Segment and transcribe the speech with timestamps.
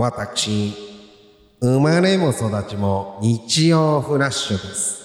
[0.00, 0.74] 私、
[1.60, 5.02] 生まれも育ちも日曜フラッシュです。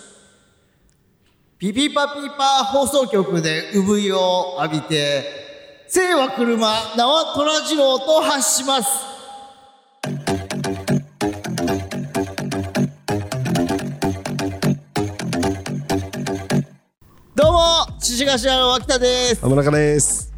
[1.58, 5.24] ピピパピパ放送局で産湯を浴びて、
[5.88, 9.04] 生は車、名は虎次郎と発します。
[17.34, 19.42] どうも、獅子頭の脇田です。
[19.42, 20.32] 浜中です。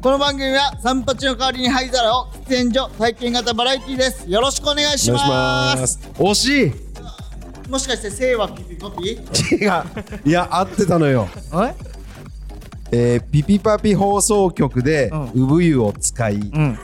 [0.00, 4.24] この番組は三八の代わりに灰皿を喫煙所体験型バラエティです。
[4.26, 5.22] よろしくお願いします。
[5.22, 5.26] い
[5.76, 6.00] します。
[6.14, 6.72] 惜しい
[7.68, 9.10] もしかして生はピピパピ？
[9.10, 10.18] 違う。
[10.24, 11.28] いや、合ってたのよ。
[11.52, 11.74] え？
[12.90, 16.78] えー、ピピパピ放送局でう産湯を使い、うん。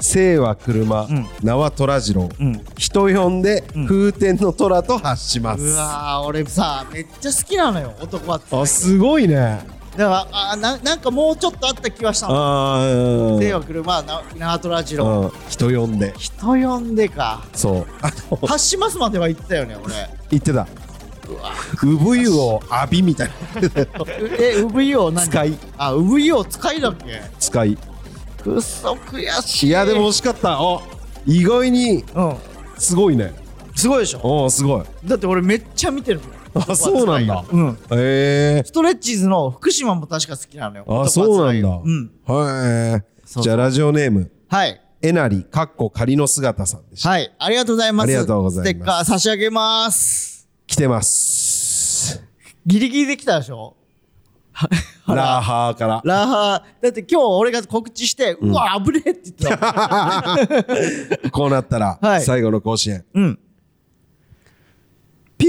[0.00, 5.62] 生は車、ん名は虎次郎、ん人呼んで風天の虎と発します。
[5.62, 9.60] うわー俺さめっちゃ好きなのよ男はつあ、すごいね。
[9.96, 16.12] だからあななんかもうちょっとあった気はしたのあー令和車なナートラジロうん、人呼んで。
[16.18, 17.86] 人呼んでかそう。
[18.02, 19.94] あの、発しますまでは言ったよね俺
[20.30, 20.66] 言ってた。
[21.80, 23.34] 産湯を浴びみたいな。
[24.38, 25.26] え産湯を何？
[25.28, 25.58] 使い。
[25.78, 27.22] あ産湯を使いだっけ？
[27.38, 27.78] 使い。
[28.42, 30.60] くっそ悔しいいや、でも惜しかった。
[30.60, 30.82] お
[31.24, 32.36] 意外にうん
[32.76, 33.32] すごいね。
[33.76, 34.44] すごいでしょ？
[34.44, 34.84] おすごい。
[35.04, 37.44] だって俺めっちゃ見てるもんあそうなんだ。
[37.50, 37.68] うん。
[37.70, 37.76] へ
[38.60, 40.84] えストレッチーズの福島も確か好きなのよ。
[41.02, 41.68] あ、そうなんだ。
[41.84, 42.10] うん。
[43.42, 44.80] じゃあ、ラジオネーム、はい。
[45.02, 47.08] えなり、かっこ仮の姿さんでした。
[47.10, 47.34] はい。
[47.38, 48.06] ありがとうございます。
[48.06, 48.70] ありがとうございます。
[48.70, 50.48] ステッカー差し上げます。
[50.66, 52.22] 来てます。
[52.66, 53.76] ギリギリできたでしょ？
[55.08, 56.00] ラーハーから。
[56.04, 56.82] ラーハー。
[56.82, 62.22] だって今日俺が告知して、うわ危ねえって言ってた こうなったら、はい。
[62.22, 63.04] 最後の甲子園。
[63.14, 63.38] うん
[65.36, 65.48] ピ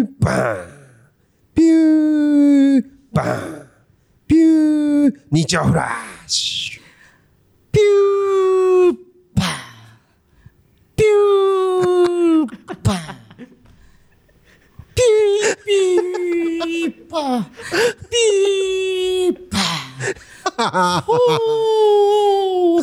[0.00, 0.68] ューバーン
[1.54, 3.68] ピューバーン
[4.26, 6.82] ピュー日曜フラッシュ
[7.72, 8.96] ピュー
[9.34, 9.46] パー
[10.96, 12.96] ピューパー
[14.94, 17.44] ピーピーパー
[18.08, 22.80] ピーパーほー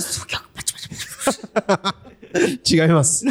[2.64, 3.26] 違います。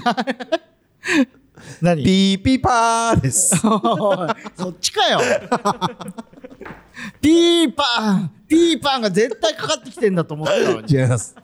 [1.80, 2.02] 何？
[2.04, 3.54] ピーピーパーです。
[3.66, 5.20] おいそっちかよ。
[7.20, 10.92] ピーパーピーパーが絶対かかってきてんだと思ってたのに。
[10.94, 11.34] 違います。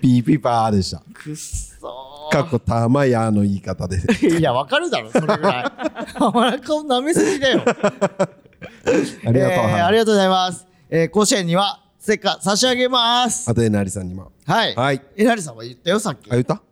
[0.00, 1.02] ピーピーパーでした。
[1.12, 3.98] くっそかっこたまやの言い方で。
[3.98, 6.12] ー いやわかるだろそれぐらい。
[6.18, 7.62] 浜中を舐めすぎだよ。
[7.66, 9.40] ありがとう。
[9.40, 13.48] えーありがとうございます、えー、甲子園にはステッカー差し上げます。
[13.50, 14.32] あとえなりさんにも。
[14.46, 14.74] はい。
[14.74, 15.02] はい。
[15.16, 16.28] えなりさんは言ったよさっき。
[16.30, 16.62] あ、言った？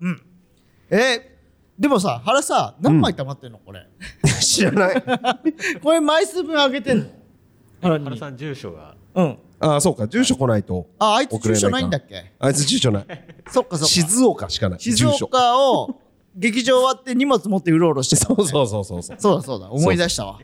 [0.91, 1.30] えー
[1.81, 3.59] でもさ原さ何枚溜まってんの？
[3.59, 3.87] これ
[4.41, 5.03] 知らない。
[5.83, 7.07] これ枚数分あげてんの？
[7.81, 10.07] 原に原さん住所がうんあ、そうか。
[10.07, 10.87] 住所来ないと。
[10.99, 12.33] ああいつ住所ないんだかっけ？
[12.39, 13.05] あいつ住所ない。
[13.51, 14.81] そっかそっか静岡しかない。
[14.81, 15.25] 静住所。
[15.27, 16.01] 岡を
[16.37, 19.17] 劇場終わって荷物持ってうろうろしてたそうそうそうそうそう。
[19.19, 20.39] そうだそうだ思い出したわ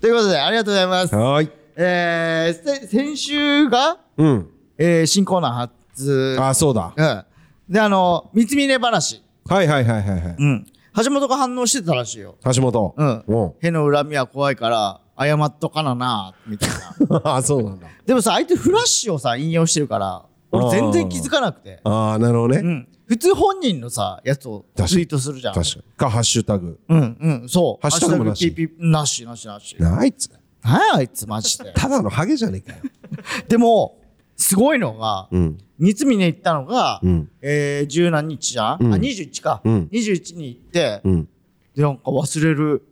[0.00, 1.50] ということでありがとうございますはーい。
[1.76, 4.50] えー、せ先週が、うん。
[4.78, 6.92] えー、新コーナー初あ、そうだ。
[6.96, 7.24] うん
[7.68, 10.36] であの三つ峰話はいはいはいはいはい。
[10.38, 10.66] うん
[11.04, 12.94] 橋本が反応してたらしいよ橋本。
[12.96, 13.52] うんうん。
[13.60, 16.70] への恨みは怖いから謝っとかななみたい
[17.08, 17.88] な あ、そうなんだ。
[18.06, 22.60] でもさ相手フラッシュをさ引用してるから俺全然気づかなくてああ、なるほどね。
[22.60, 25.82] うん普通本人のさやつをツイートするじゃん確かに。
[25.96, 26.78] か、ハッシュタグ。
[26.88, 30.30] うんうんそうハッシュタグもなしハッシュタグ PP なしなしなしなあいつ。
[30.62, 32.82] 何やあいつマジでただのハゲじゃねえかよ。
[33.48, 33.98] でも
[34.36, 35.58] すごいのがうん。
[35.78, 37.30] 三峰行ったのが、うん。
[37.42, 38.94] えー、十何日じゃん、うん。
[38.94, 39.88] あ21か、うん。
[39.92, 41.28] 21に行って、うん。
[41.74, 42.82] でなんか忘れる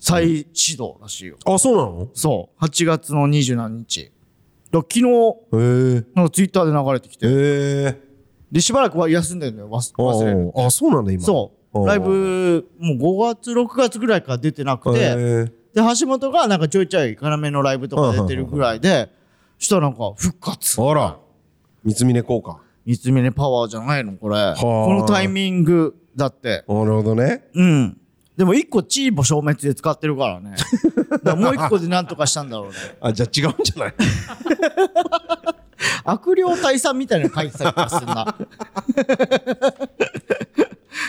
[0.00, 2.08] 再始動らしいよ、あ、そうなの？
[2.14, 2.64] そう。
[2.64, 4.12] 8月の二十何日。
[4.70, 5.02] だ昨日。
[5.02, 8.08] なんかツイッターで流れてきて。
[8.50, 10.52] でしばらくは休んでるのよ忘忘れる。
[10.56, 11.22] ああ、そうなんだ、今。
[11.22, 11.86] そう。
[11.86, 15.52] ライブもう5月6月ぐらいから出てなくて。
[15.74, 19.10] で橋本がなんかちょいちょい要のライブとか出てるぐらいで
[19.58, 20.80] したらなんか復活。
[20.82, 21.16] あら。
[21.84, 22.60] 三峰効果。
[22.86, 24.12] 三つ峰パワーじゃないの？
[24.14, 24.36] これ。
[24.38, 24.54] あ。
[24.58, 26.64] このタイミングだって。
[26.68, 27.44] なるほどね。
[27.54, 28.00] うん。
[28.36, 30.54] でも一個チーボ消滅で使ってるからね。
[31.10, 32.74] だからもう一個でなんとかしたんだろうね。
[33.00, 33.94] あ、じゃあ違うんじゃない？
[36.04, 38.34] 悪霊退散みたいなの書いてた気がするな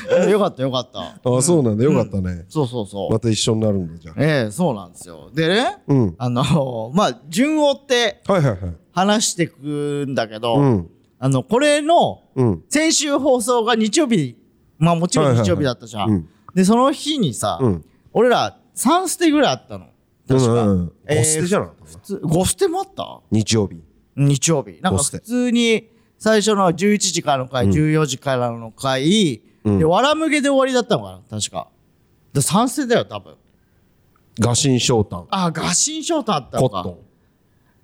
[0.29, 0.99] よかったよかった
[1.37, 1.83] あ、そうなんだ。
[1.83, 2.45] よかったね。
[2.49, 4.15] そうそうそう、また一緒になるんだ、じゃあ。
[4.17, 6.15] ええそうなんですよでねうん。
[6.17, 8.75] あの まあ順を追ってはいはいはい。
[8.91, 10.89] 話してくんだけど、うん。
[11.19, 12.63] あのこれのうん。
[12.69, 14.35] 先週放送が日曜日
[14.77, 17.85] まあもちろん日曜日だったじゃん、でその日にさ、うん。
[18.13, 19.87] 俺ら3ステぐらいあったの
[20.27, 20.91] 確か、うんうん。
[21.07, 21.85] えーゴステじゃなかった？
[21.85, 23.19] 普通5ステもあった？
[23.31, 23.81] 日曜日。
[24.15, 31.67] 日曜日なんか5普通に最初の11時からの回、14時からの回、で、わらむげで終わりだったのかな確か。
[32.33, 33.35] で、賛成だよ、多分。
[34.39, 36.83] ガシン翔太あ、ガシンショートあったのか。
[36.83, 36.97] コットン。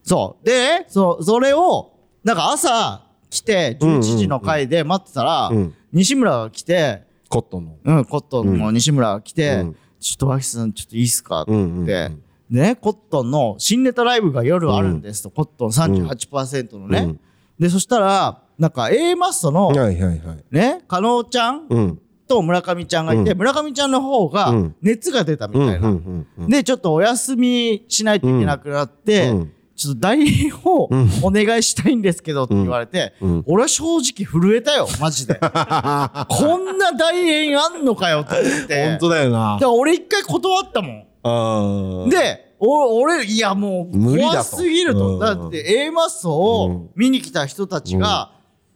[0.03, 0.45] そう。
[0.45, 1.91] で、そう、それを、
[2.23, 5.73] なんか朝来て、11時の回で待ってたら、うん。
[5.91, 7.75] 西村が来て、コットンの。
[7.83, 9.75] うん、コットンの西村が来て、うん。
[9.99, 11.41] ちょっと脇さん、ちょっといいっすか？
[11.41, 11.85] ってう言って、んうんうん。
[11.85, 12.11] で
[12.49, 17.19] ね、コットンの新ネタライブが夜あるんですと、コットン38%のね、うん。
[17.59, 20.19] で、そしたら、なんか A マッソの、はいはいはい。
[20.51, 21.99] ね、加納ちゃんうん。
[22.27, 23.37] と村上ちゃんがいて、うん。
[23.37, 24.75] 村上ちゃんの方がうん。
[24.81, 25.87] 熱が出たみたいな。
[25.87, 29.51] うんうんうんで、ちょっとお休みしないといけなくなって、うん。
[29.75, 30.85] ちょっと代演を
[31.21, 33.43] お願いしたいんですけどって言われて、うん。
[33.45, 35.35] 俺は正直震えたよ、マジで。
[35.41, 38.89] こんな代演あんのかよと思って。
[38.89, 39.53] 本当だよな。
[39.55, 42.09] だから俺一回断ったもん。
[42.09, 45.15] で、お俺、いやもう怖すぎると。
[45.15, 45.19] うん。
[45.19, 48.31] だって A マッソを見に来た人たちが、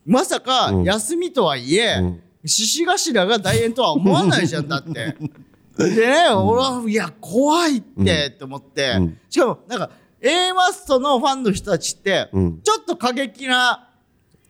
[0.09, 2.21] まさか休みとはいえ、うん。
[2.45, 5.15] 獅子頭が大演とは思わないじゃんだって。
[5.77, 9.17] でね、俺は、いや、怖いって、って思って、うん。
[9.29, 9.89] しかも、なんか、
[10.19, 12.61] A マストのファンの人たちって、うん。
[12.61, 13.87] ちょっと過激な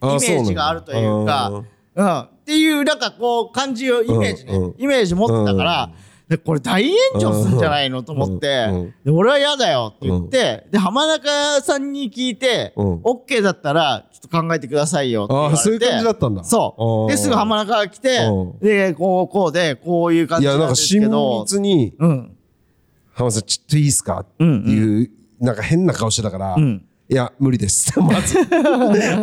[0.02, 1.66] イメあージがあるというか、そう
[1.96, 2.20] うん。
[2.20, 4.76] っていう、なんかこう、感じを、イメージね、うんうん。
[4.80, 5.92] イメージ持ってたから、
[6.30, 8.68] で、これ大炎上するんじゃないのと思って、
[9.04, 12.96] で俺は嫌だよって言って、で、浜中さんに聞いて、うん。
[13.02, 15.60] OK だったら、ちょっと考えてくださいよって言われて。
[15.60, 16.44] あーそういう感じだったんだ。
[16.44, 17.12] そう。
[17.12, 22.36] で、すぐ浜中が来てう、で、こう、こうで、こういう感いやじなでなんんか親すけど、密にうん。
[23.14, 25.10] 「浜田さんちょっといいですか?」っていう
[25.40, 28.38] なんか変な顔してたからん「いや無理です」 まず。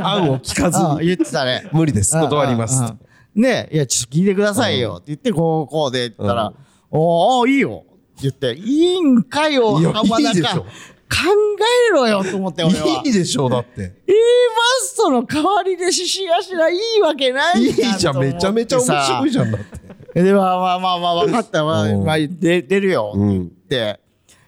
[0.03, 1.07] 案を聞かずに。
[1.07, 1.69] 言ってたね。
[1.73, 2.19] 「無理です。
[2.21, 2.83] 断ります」
[3.37, 6.55] ねえ、いや、ちょっと聞いてくださいよって言って、こう、こうで言ったら、
[6.91, 10.21] おー、いいよって言って、いいんかよ、浜中。
[10.21, 10.67] いいでしょ
[11.09, 11.19] 考
[11.91, 13.03] えろよと思って、俺は。
[13.05, 19.81] いいでしょうだって A マストの代わりで獅子頭いいわけないいいじゃんめちゃめちゃ面白いじゃんだって
[20.19, 20.25] ゃん。
[20.25, 21.83] で、まあまあまあまあ、分かったわ。
[21.83, 24.01] うんまあ、で出るよって言って、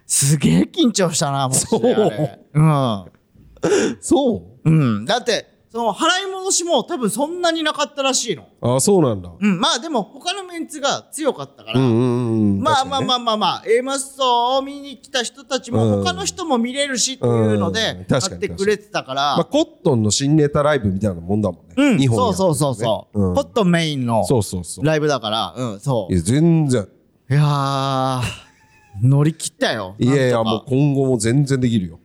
[0.07, 1.57] すげえ緊張したな、もう。
[1.57, 3.05] そううん。
[4.01, 4.71] そうう
[5.01, 5.05] ん。
[5.05, 8.49] だって、その払い戻しも多分そんなになかったらしいの。
[8.61, 9.31] あそうなんだ。
[9.39, 9.61] うん。
[9.61, 16.05] まあでも他のメンツが強かったから、うんうんうんまあまあまああまあまあ、A マストを見に来た人たちもうん。
[16.05, 21.75] 他の人も見れるしっていうのうんで、やってくれてたから、まあコットンの新ネタライブみたいなもんだもんね。
[21.77, 23.35] うん、日本そうそうそうそう、うん。
[23.35, 24.85] ポットメインのそうそうそう。
[24.85, 26.13] ライブだから、うん、そう。
[26.13, 26.89] いや全然。
[27.31, 28.23] いやー、
[29.03, 29.95] 乗り切ったよ。
[29.99, 32.01] いやいやもう今後も全然できるよ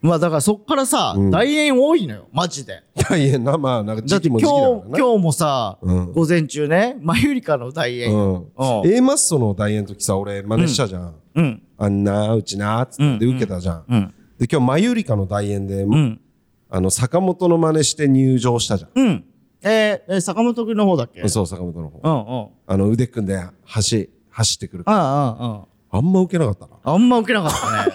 [0.00, 2.82] まあだからそっからさ、うん大演多いのよ、マジで。
[3.08, 8.14] 大変なまあなんかだって今日、時期も時期だからな今日もさ、うん午前中ね、マユリカの大演。
[8.14, 8.46] うんうん
[8.86, 11.62] A マッソの大演の時さ俺真似したじゃんうん。
[11.76, 14.14] あんなうちなつってで受けたじゃんうん。
[14.38, 16.20] で今日マユリカの大演でうん。
[16.70, 19.24] あの坂本の真似して入場したじゃうん。
[19.62, 21.22] えー、えー坂本くんの方だっけ？
[21.22, 22.48] んそう坂本の方うんうん。
[22.66, 27.92] あの腕組んで走走ってくるああ、ああ、あんま受けなかったなあんま受けなかったね。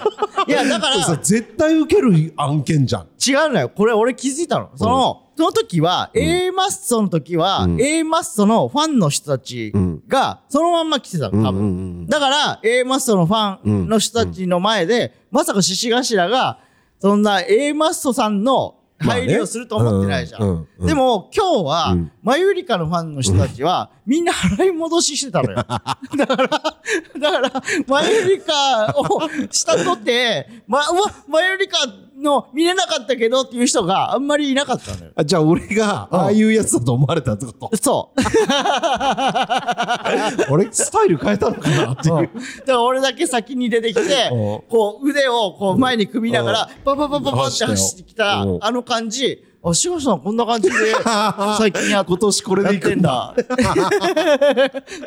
[0.47, 3.07] いや、 だから、さ絶対受ける案件じゃん。
[3.25, 3.69] 違うのよ。
[3.69, 4.69] これ俺気づいたの。
[4.75, 7.81] その、その時は、A マッソの時は、うん。
[7.81, 9.73] A マッソのファンの人たち
[10.07, 11.61] が、そのまんま来てたの、多分。
[11.61, 16.59] うんうんうんだから、A マッソのファンの人たちの前で、まさか獅子頭が、
[16.99, 20.41] そんな A マッソさんの入りをすると思ってないじゃん。
[20.41, 25.55] まあねうんうんうんでも、今日は、うんマユリカのファンの人たちは、みんな払い戻ししてたのよ。
[25.67, 25.77] だか
[26.17, 31.79] ら、だから、マユリカをしたとって、ま、うわ、マユリカ
[32.21, 35.11] の見れなかったけどっていう人があんまりいなかったのよ。
[35.15, 37.71] あじゃあ俺がああいうやつだと思われたってこと。
[37.77, 38.21] そう。
[40.51, 42.15] 俺スタイル変えたのかなっていう。
[42.15, 42.29] だか
[42.67, 44.37] ら俺だけ先に出てきてうん、
[44.69, 50.75] こう腕をこう前に組みながら、パパパパパって走ってきたうん、あの感じ、あ、しごさんこんな感じで
[51.57, 53.33] 最近やっ今年これでいくんだ。
[53.37, 53.63] やってんだ。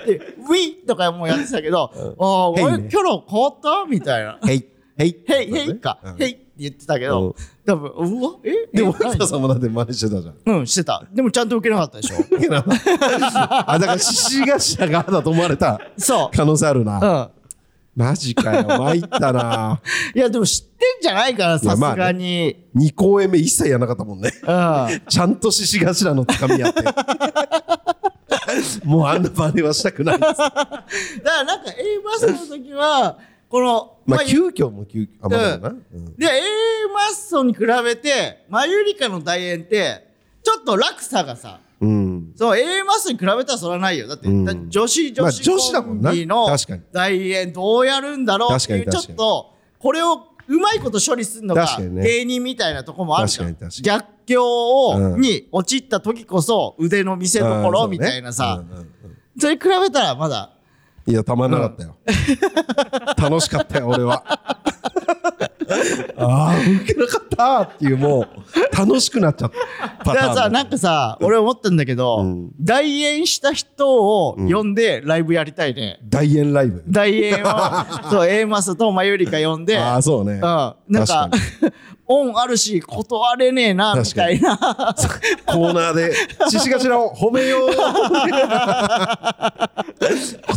[0.06, 0.16] で、
[0.48, 3.84] ウィーとかもうやってたけど、ああ、俺キャラ変わった？
[3.88, 4.38] みたいな。
[4.48, 4.64] へい
[4.98, 6.30] へいヘイヘイか、ヘイ。
[6.30, 7.36] って言ってたけうんど、
[7.66, 8.52] 多分、うわ、え？
[8.72, 9.04] でもえ？
[9.04, 11.04] 森田さんもだって真似してたじゃんうん、してた。
[11.12, 12.16] でもちゃんと受けなかったでしょ。
[13.66, 14.42] あだから獅子
[14.78, 17.04] 頭がだと思われたそ可能性あるなう。
[17.04, 17.36] うん。
[17.96, 19.80] マジかよ参ったな
[20.14, 22.66] いや、でも知ってんじゃないかな、さすがに。
[22.76, 25.02] 2公演目一切やらなかったもんねうん。
[25.08, 26.82] ちゃんと獅子頭のつかみやって
[28.84, 30.84] もうあんな真似はしたくないですだか
[31.24, 33.16] らなんか A マッソの時は、
[33.56, 36.16] この、まあゆ急遽も急あまあだな、うん。
[36.16, 40.06] で、A マッソに比べて、マユリカの大演って、
[40.42, 42.32] ちょっと落差がさ、うん。
[42.36, 44.08] そう、A マッソに比べたらそれはないよ。
[44.08, 44.44] だって、うん。
[44.44, 46.10] だ女子、女子まあ女子だもんな。
[46.10, 46.46] コンビの
[46.92, 55.20] 大演どうやるんだろうっていう、ちょっと、これをうまいこと処理するのが芸人みたいなとこもあるじゃん逆境を、うん。
[55.22, 58.62] に陥った時こそ腕の見せ所みたいなさ、
[59.38, 60.55] それ比べたらまだ
[61.06, 61.96] いや、たまんなかったよ。
[63.16, 64.22] 楽しかったよ、俺は。
[66.16, 70.14] ああ、受けなかったっていう、もう、楽しくなっちゃったパターンだ。
[70.14, 76.84] だからさなんかさ俺思ったんだけど、うん代演した人を呼んでライブやりたいね、大演ライブ？
[76.88, 77.46] 代演を
[78.10, 80.34] そう A マスとマユリカ呼んでああ、そうね。
[80.34, 81.30] うん、なんか
[82.08, 84.56] 恩あるし断れねえなみたいな。
[85.46, 86.12] コーナーで、
[86.48, 87.70] 獅子頭を褒めよう。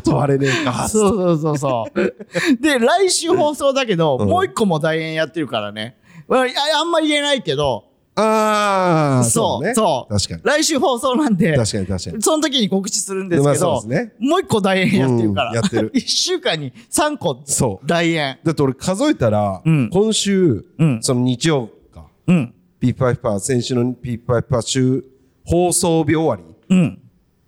[0.03, 0.87] 断れねえか。
[0.87, 2.61] そうそうそうそう。
[2.61, 4.29] で来週放送だけど、うん。
[4.29, 5.97] もう一個も代演やってるからね。
[6.29, 7.88] あんま言えないけど
[8.21, 9.73] ああ、そうね。
[9.73, 10.13] そう。
[10.13, 10.41] 確かに。
[10.43, 12.21] 来週放送なんで確かに確かに。
[12.21, 14.13] その時に告知するんですまあけど、そうですね。
[14.19, 15.91] もう一個代演やってるから、うんやってる。
[15.95, 17.41] 1週間に3個。
[17.45, 17.87] そう。
[17.87, 19.89] 代演だって俺数えたら、うん。
[19.91, 20.99] 今週、うん。
[21.01, 22.53] その日曜か、うん。
[22.79, 25.03] ピーパイパー、先週のピーパイパー週
[25.45, 26.35] 放送日終わ
[26.69, 26.99] り、うん。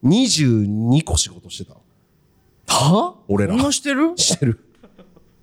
[0.03, 1.73] 22個仕事してた。
[1.75, 1.79] わ。
[3.09, 3.15] は？
[3.27, 3.53] 俺ら。
[3.53, 4.13] そんなしてる？
[4.15, 4.59] してる。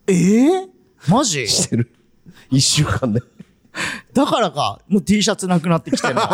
[0.06, 0.68] えー、
[1.08, 1.46] マジ？
[1.46, 1.92] してる。
[2.50, 3.20] 一週間で。
[4.12, 6.20] だからかもう T シャツなくなってきてるの。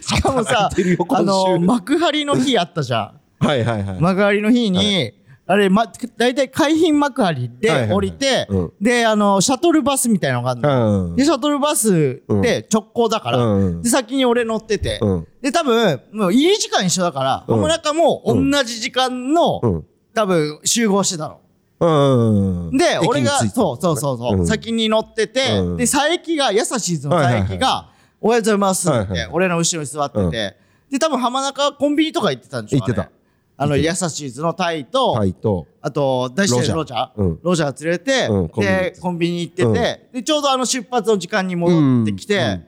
[0.00, 3.46] しかもさあ週の幕張の日あったじゃん。
[3.46, 4.00] はいはいはい。
[4.00, 5.12] 幕張の日に、
[5.46, 7.92] あれ、ま、大体海浜幕張はいはいではい。
[7.92, 8.72] 降りて、うん。
[8.80, 11.08] で、あの、シャトルバスみたいなのがあるの。
[11.08, 15.26] うんで、シャトルバスで直行だから、うんで、先に俺乗ってて、うん。
[15.40, 17.56] で、多分、もう入り時間一緒だから、うん。
[17.56, 19.86] 浜中も同じ時間の、うん。
[20.14, 21.40] 多分集合してたの。
[21.80, 22.76] うん。
[22.76, 24.46] で、俺が、そうそうそうそう、ん。
[24.46, 25.76] 先に乗ってて、うん。
[25.76, 29.28] で、佐伯が、やさしーずの佐伯が、はおはようございますって、はいはいはい。
[29.32, 30.30] 俺の後ろに座ってて、うん。
[30.30, 30.54] で、
[30.98, 33.02] 多分浜中コンビニとか行ってたんでしょ行ってた。
[33.02, 33.10] あれ
[33.56, 37.14] あの、やさしーずのタイと、タイと、あと、大してロロジャー。
[37.14, 37.28] ジャー。
[37.28, 37.38] うん。
[37.42, 39.74] ロジャー連れて、うんコンビニで、コンビニ行ってて、うん。
[39.74, 42.60] で、ちょうどあの出発の時間に戻ってきて、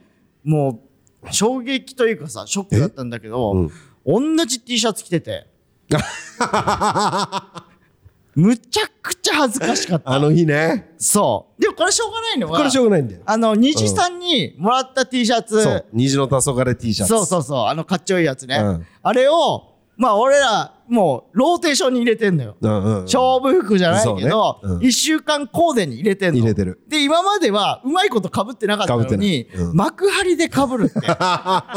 [0.44, 0.80] も
[1.24, 3.70] う、衝撃というかさ、ショックだったんだけど、
[4.06, 5.46] 同じ T シャツ着てて、
[8.34, 10.10] むちゃくちゃ恥ずかしかった。
[10.10, 10.92] あの日ね。
[10.98, 11.60] そう。
[11.62, 13.22] でもこれしょうがないのは、これしょうがないんだよ。
[13.26, 15.84] あの、虹さんにもらった T シャツ、そう。
[15.92, 17.08] 虹の黄昏 T シャツ。
[17.08, 18.56] そうそうそう、あのかっちょいいやつね。
[18.56, 22.56] うんあれを、まあ俺ら、もう、ローテーションに入れてんのよ。
[22.58, 23.02] うんうん。
[23.02, 26.38] 勝負服じゃないけどそうね、うん一、週間コーデに入れてんの。
[26.40, 26.80] 入れてる。
[26.88, 31.00] で、今までは、うまいこと被ってなかったの被にうん幕張で被るって。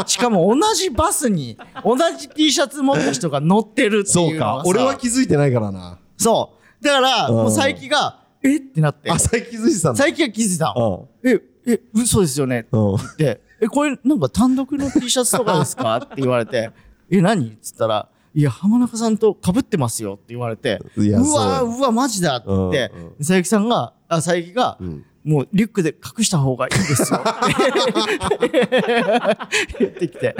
[0.09, 4.63] しかも同じバスに、同じ T シャツ持った人が乗ってるってそいううのがさ。。
[4.63, 5.99] か俺は気づいてないからな。
[6.23, 6.83] そう。
[6.83, 7.35] だから、うん。
[7.35, 8.57] もう佐伯が、え？
[8.57, 9.11] ってなって。
[9.11, 10.03] あ、最近気づいてたんだ。
[10.03, 11.07] 佐伯が気づいたの。
[11.21, 11.31] うん。
[11.33, 12.61] え、え、嘘ですよね？
[12.61, 12.95] ってうん。
[12.97, 15.97] 言って、え、これなんか単独の T シャツとかですか？
[16.03, 16.71] って言われて、
[17.09, 17.47] え、何？
[17.49, 21.25] っつったら、いや、浜中さんと被ってますよって言われて、いうやわ
[21.59, 21.69] そう。
[21.77, 22.37] うわ、マジだ。
[22.37, 22.47] って。
[22.47, 25.05] 言ってうんうん、佐伯さんが、あ、佐伯が、ん。
[25.23, 28.49] もうリュックで隠した方がいいですよって。
[29.79, 30.35] 言ってきて。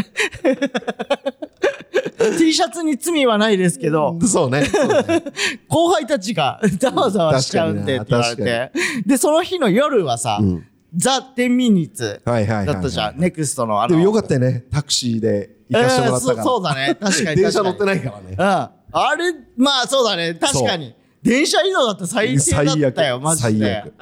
[2.44, 4.66] T シャツに罪はないですけど、そうね。
[4.66, 5.24] そうね
[5.68, 8.72] 後輩たちが ざわざわしちゃうんでって言われて。
[9.06, 13.18] で、その日の夜はさ、んザ・テンミニッツだったじゃん。
[13.18, 13.92] ネクストのあの。
[13.92, 14.66] でもよかったよね。
[14.72, 16.38] タクシーで行かせてもらったから。
[16.38, 16.98] えーそうそうだね。
[17.00, 17.42] 確かに。
[17.42, 17.86] 電車乗ってい。
[17.86, 18.36] ないからね。
[18.38, 18.46] うん。
[18.46, 20.34] あれ、まあそうだね。
[20.36, 20.94] 確かに。
[21.24, 23.94] 電車移動だって最低だったよ、マジ最で悪。。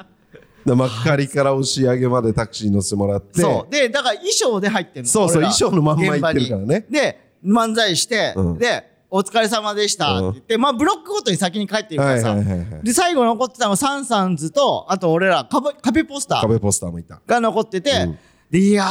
[0.64, 3.40] で幕張から押し上げまでタクシー乗せてもらって。
[3.40, 3.72] そう。
[3.72, 5.08] で、だから衣装で入ってんの。
[5.08, 8.58] そうそう衣装のまんま行ってるからねで、漫才して、うん。
[8.58, 12.30] で、お疲れ様でしたって言って、まあブロックごとに先に帰ってるからさ。
[12.34, 12.82] はいはいはいはい。
[12.82, 16.40] で、最後残ってたのがサンサンズと、あと俺ら壁、壁ポスター。
[16.40, 17.20] 壁ポスターもいた。
[17.26, 18.18] が残ってて、うん。
[18.50, 18.84] でいや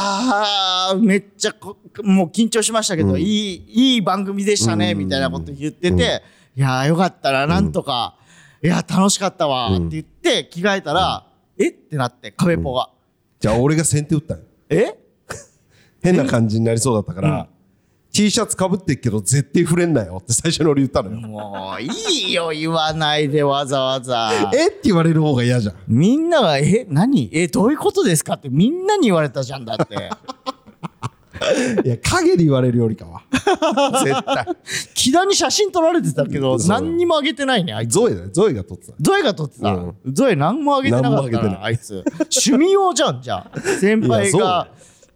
[0.92, 6.22] ー、めっちゃこもう緊張しましたけど、いい、いい番組でしたね、みたいなこと言ってて、
[6.56, 8.16] いやーよかったらなんとか、
[8.62, 11.26] いやー楽しかったわーって言って着替えたら、
[11.58, 12.90] えってなって、壁ポが。
[13.38, 14.40] じゃあ俺が先手打ったよ。
[14.68, 14.94] え？
[16.02, 17.48] 変な感じになりそうだったから、
[18.12, 21.16] T シャツかぶってっけど絶対触れんなよって最初に俺言ったのよ。
[21.16, 21.88] もう、い
[22.28, 24.30] いよ、言わないでわざわざ。
[24.54, 25.74] えって言われる方が嫌じゃん。
[25.88, 27.30] みんなが、え、何？
[27.32, 30.10] え、どういうことですかってみんなに言われたじゃんだって。
[31.84, 33.22] いや、影で言われるよりかは。
[34.04, 34.46] 絶対。
[34.94, 37.92] 木田に写真撮られてたけど、何にもあげてないね、あいつ。
[37.92, 38.28] ゾエだよ。
[38.30, 38.94] ゾエが撮ってた。
[39.00, 42.04] ゾエが撮ってた、うんゾエ何もあげてなかったな、あいあいつ。
[42.18, 43.60] 趣味用じゃん、じゃあ。
[43.80, 44.68] 先輩が、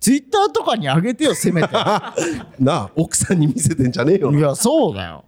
[0.06, 1.68] ツイッターとかにあげてよ、 せめて。
[2.60, 4.38] なあ、奥さんに見せてんじゃねえよな。
[4.38, 5.24] いいや、そうだよ。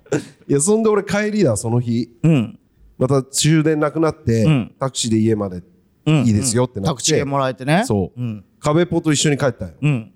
[0.46, 2.16] や、そんで俺帰りだ、その日。
[2.22, 2.58] うん。
[2.96, 5.64] また終電なくなって、うんタクシーで家まで
[6.06, 6.88] うんいいですよってなって。
[6.90, 7.82] タクシーもらえてね。
[7.86, 8.44] そう、うん。
[8.60, 9.72] 壁ポと一緒に帰ったよ。
[9.82, 10.12] うん。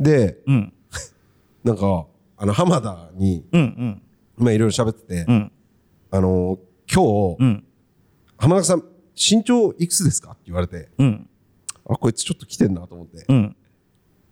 [0.00, 0.72] で、うん。
[1.62, 2.06] なんか、
[2.36, 3.60] あの、浜田に、うん。
[3.60, 4.02] うん。
[4.36, 5.52] まあいろいろ喋ってて、うん。
[6.10, 6.58] あの、
[6.92, 7.64] 今日、うん。
[8.36, 8.82] 浜中さん、
[9.14, 11.28] 身長いくつですかって言われて、うん。
[11.88, 13.56] あ、こいつちょっと来てんなと思って、うん。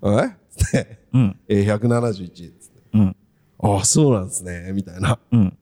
[0.04, 0.26] え？
[0.26, 1.36] って、うん。
[1.48, 2.82] えー、171つって。
[2.94, 3.16] うん。
[3.60, 4.72] ああ、そうなんですね。
[4.72, 5.18] みたいな。
[5.30, 5.56] うん。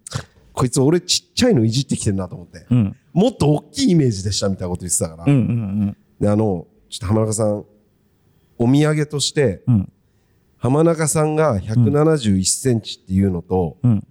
[0.52, 2.66] こいつ俺ちっちゃいのいじってきてんなと思って。
[2.70, 2.96] うん。
[3.12, 5.24] もっと大きいイメージでしたみたいなこと言ってたから。
[5.24, 5.30] うん。
[5.30, 5.96] うん。
[6.20, 7.64] で、あの、ちょっと浜中さん、
[8.58, 9.92] お土産として、うん。
[10.58, 14.06] 浜中さんが171センチっていうのと、うん。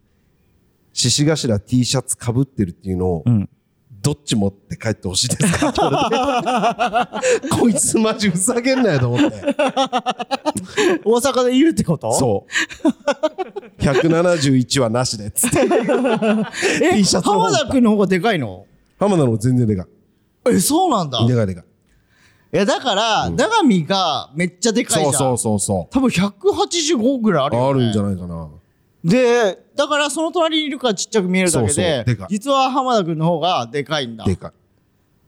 [0.93, 3.50] 獅子頭 T シャツ被ってるっていうのを、うん。
[4.01, 5.70] どっち持って帰ってほしいですか？
[5.70, 9.38] って言われてこいつマジふざけんなよと思って。
[11.03, 12.12] 大阪でいるってこと？
[12.13, 13.84] そう。
[13.84, 15.60] 171はなしでっつって。
[16.82, 18.65] え T シャツの方浜田君の方がでかいの？
[19.00, 19.88] 浜田の方が全然でか
[20.50, 21.20] え、そうなんだ。
[21.20, 21.27] い。
[21.27, 21.63] でかいでかい。
[22.51, 25.13] いや、だから、長見がめっちゃでかいじゃん。
[25.13, 27.60] そうそうそうそ多分185ぐらいあるう。
[27.60, 27.70] よ、ね。
[27.70, 28.50] あるんじゃないかな。
[29.03, 34.25] で、だからその隣にいるからちっちゃく見えるだけそうそう実は浜田君の方がでかいんだ。
[34.25, 34.53] でか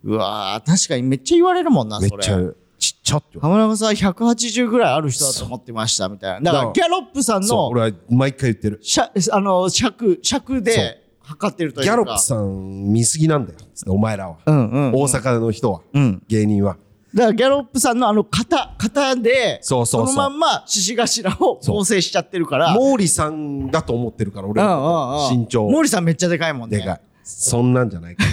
[0.04, 2.02] うわー確かにめっちゃ言われるもんな、い。
[2.02, 2.24] めっそれ。
[2.24, 2.40] ちゃ
[2.80, 6.52] ちっちゃって浜中さん180ぐらいある人だと思ってましたみたいな。
[6.52, 8.80] だからギャロップさんの俺は毎回言ってる。
[8.82, 11.96] 尺、あの、尺、尺で測ってるというか。
[11.96, 13.60] ギャロップさん見すぎなんだよ。
[13.86, 14.38] お前らは。
[14.44, 15.02] うんうんうん。
[15.02, 15.82] 大阪の人は。
[15.94, 16.24] うん。
[16.28, 16.78] 芸人は。
[17.14, 22.74] だからギャロップさんのあの型、型で、そうそうのまんま獅子頭を構成しちゃってるから。
[22.78, 25.40] 毛利さんだと思ってるから、俺うんのうんうん。
[25.42, 25.68] 身長。
[25.70, 26.78] 毛利さんめっちゃでかいもんね。
[26.78, 27.02] でかい。
[27.24, 28.24] そんなんじゃないか。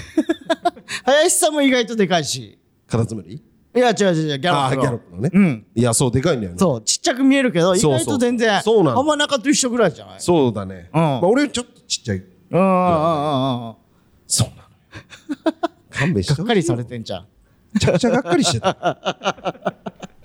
[1.05, 2.59] 林さんも意外とでかいし。
[2.87, 3.43] カタツムリ？
[3.77, 4.83] いや、違う違う違う、ギャロップの。
[4.83, 5.31] ギャロップのね。
[5.33, 5.67] うん。
[5.75, 6.59] いや、そう、でかいんだよね。
[6.59, 10.21] そう、ちっちゃく見えるけど、意外と全然、そうなんだ浜中と一緒ぐらいじゃない？
[10.21, 10.89] そうだね。
[10.95, 12.19] うんまあ、俺ちょっとちっちゃい。
[12.19, 13.75] うんうんうんうんうん。
[14.27, 15.55] そうなの。
[15.91, 17.27] 勘弁してがっかりされてんじゃん。
[17.79, 18.77] めちゃくちゃがっかりしてた。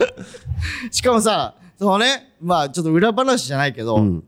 [0.91, 4.23] しかもさ、そのね、まあちょっと裏話じゃないけど、うん。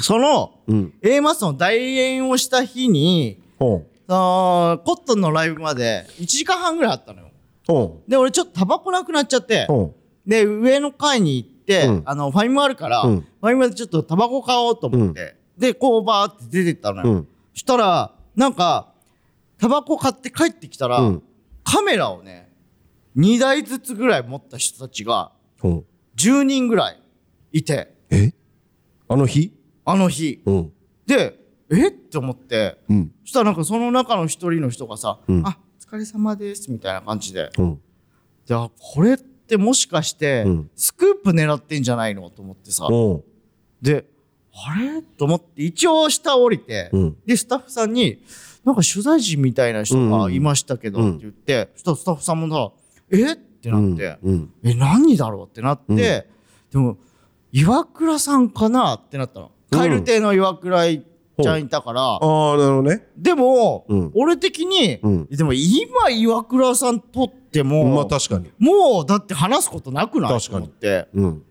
[0.00, 0.94] その、うん。
[1.02, 7.28] A マスの代演をした日に、ほそのコットンのライブまで1時間半ぐらいあったのよ。
[8.08, 9.66] で、俺ちょっとタバコなくなっちゃって
[10.26, 17.06] で、上の階に行って、うんあの、ファイムあるから、うんファイムでちょっとタバコ買おうと思って、で、こうバーって出てったのう。
[17.06, 17.12] よ。
[17.12, 17.28] うん。
[17.54, 18.92] そしたら、なんか、
[19.58, 21.22] タバコ買って帰ってきたら、うん
[21.64, 22.41] カメラをね、
[23.16, 25.84] 2台ずつぐらい持った人たちが、ほう。
[26.16, 27.02] 10人ぐらい
[27.52, 28.32] いて、え？
[29.08, 29.52] あの日？
[29.84, 30.42] あの日。
[30.46, 30.72] うん。
[31.06, 31.38] で、
[31.70, 31.88] え？
[31.88, 33.12] って思って、うん。
[33.24, 37.50] そしたらなんかその中の一人の人がさ、うんあ、お疲れ様です、みたいな感じで。
[37.58, 37.80] うん。
[38.44, 42.84] じゃあ、これってもしかしてうん、スクープ狙ってんじゃないのと思ってさ。
[42.84, 43.24] ほ
[43.80, 44.06] で、
[44.54, 45.02] あれ？
[45.02, 48.22] と思って、一応下降りて、うんで、スタッフさんに、
[48.64, 52.72] なんか取材陣みたいな人がいましたけど、うんって言って、そしたらスタッフさんもさ、
[53.12, 53.32] え？
[53.32, 53.72] ってう。
[53.72, 54.52] なって、うん。
[54.64, 55.46] え、何だろう？
[55.46, 55.96] ってなって、うん。
[55.96, 56.26] で
[56.74, 56.96] も、
[57.52, 58.94] 岩倉さんかな？
[58.94, 59.52] ってなったの。
[59.70, 59.78] うん。
[59.78, 63.06] カエル亭の岩倉ちゃんいたから、ああ、なるほどね。
[63.16, 64.12] でも、うん。
[64.14, 65.26] 俺的に、うん。
[65.26, 68.50] でも今岩倉さん撮っても、まあ確かに。
[68.58, 70.40] もうだって話すことなくない？
[70.40, 70.66] 確かに。
[70.66, 71.08] と思って。
[71.14, 71.42] うん。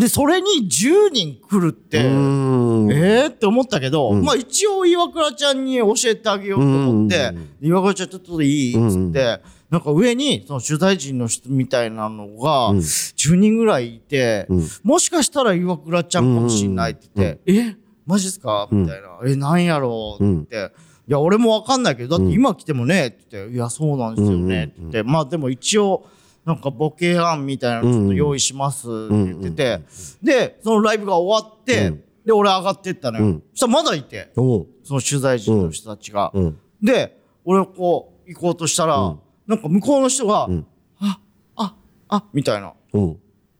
[0.00, 1.98] で、それに10人来るって。
[1.98, 3.28] えー？
[3.28, 4.24] って思ったけど、うん。
[4.24, 7.48] まあ一応岩倉ちゃんに教えてあげようと思って、うん。
[7.60, 8.74] 岩倉ちゃんちょっといい？
[8.74, 12.78] っつって、うんなんか上にその取材陣の人みたいなのがうん。
[12.78, 14.68] 10人ぐらいいて、うん。
[14.82, 17.76] もしかしたら岩倉ちゃんかもしんないって言って、え？
[18.06, 18.68] マジっすか？
[18.70, 20.22] みたいな、え、なんやろう？
[20.42, 20.56] って。
[20.56, 20.74] 言って、
[21.08, 26.06] いや、俺もわかんないけど、だって今来てもね、って言って、いや、そうなんですよね、って言って、まあでも一応、
[26.44, 29.80] なんかボケ案みたいなのちょっと用意しますって言ってて、
[30.22, 32.04] で、そのライブが終わって、うん。
[32.26, 33.24] で、俺上がってったのよ。
[33.24, 33.42] うん。
[33.52, 34.30] そしたらまだいて。
[34.34, 36.30] その取材陣の人たちが。
[36.34, 36.58] うん。
[36.82, 40.66] で、俺こう、行こうとしたら、うんなんか向こうの人が、ん
[41.00, 41.18] あ、
[41.56, 41.74] あ、
[42.08, 42.72] あ、みたいな。
[42.92, 43.16] うん。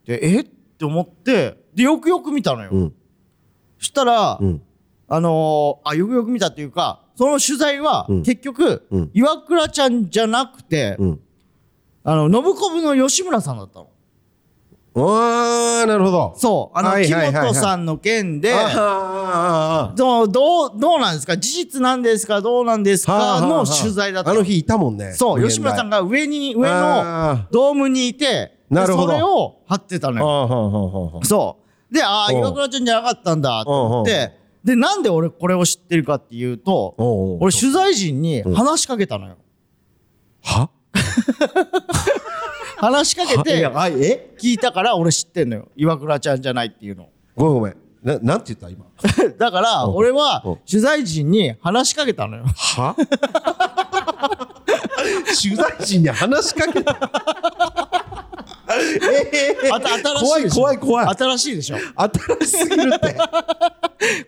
[0.06, 0.40] で、え？
[0.40, 2.70] って思って、で、よくよく見たのよ。
[2.72, 2.94] うん。
[3.78, 4.62] そしたら、うん。
[5.06, 11.20] あのーあ、よくよく見たっていうか、その取材は、うん結局、うん岩倉ちゃんじゃなくて、うん。
[12.02, 13.88] あの、信子部の吉村さんだったの。
[14.96, 16.34] ああ、なるほど。
[16.36, 16.78] そう。
[16.78, 18.52] あの、木はいはいはいはい本さんの件で、
[19.34, 21.36] あどう、どう、どうなんですか？
[21.36, 22.40] 事実なんですか？
[22.40, 23.40] どうなんですか？
[23.40, 24.36] の取材だったの。
[24.36, 25.12] あの日いたもんね。
[25.12, 26.02] そう、吉村さんが。
[26.02, 31.20] が上に、上のあドームにいて、でなるほどそれを貼ってたのよ。
[31.24, 31.58] そ
[31.90, 31.94] う。
[31.94, 34.32] で、ああ、うん岩倉ちゃんじゃなかったんだ、と思って、
[34.64, 36.94] で、なんで俺これを知ってるかっていうと、
[37.40, 39.36] 俺取材陣に話しかけたのよ。
[40.42, 40.70] は？
[42.78, 44.34] 話しかけていや、あえ？
[44.40, 45.68] 聞いたから俺知ってんのよ。
[45.76, 47.08] 岩倉ちゃんじゃないっていうの。
[47.36, 47.76] ごめんごめん。
[48.04, 48.84] な、なんて言った今？
[49.38, 49.94] だから、うん。
[49.96, 50.56] 俺はうん。
[50.70, 52.44] 取材陣に話しかけたのよ。
[52.44, 52.94] は？
[55.42, 57.10] 取材陣に話しかけた？
[58.76, 60.60] えあた新しいでしょ。
[60.62, 61.16] 怖い怖い怖い。
[61.16, 61.76] 新しいでしょ。
[61.96, 63.16] 新しすぎるって。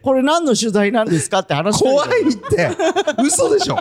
[0.03, 2.71] これ何の取材なんですかって話怖いって。
[3.23, 3.77] 嘘でしょ。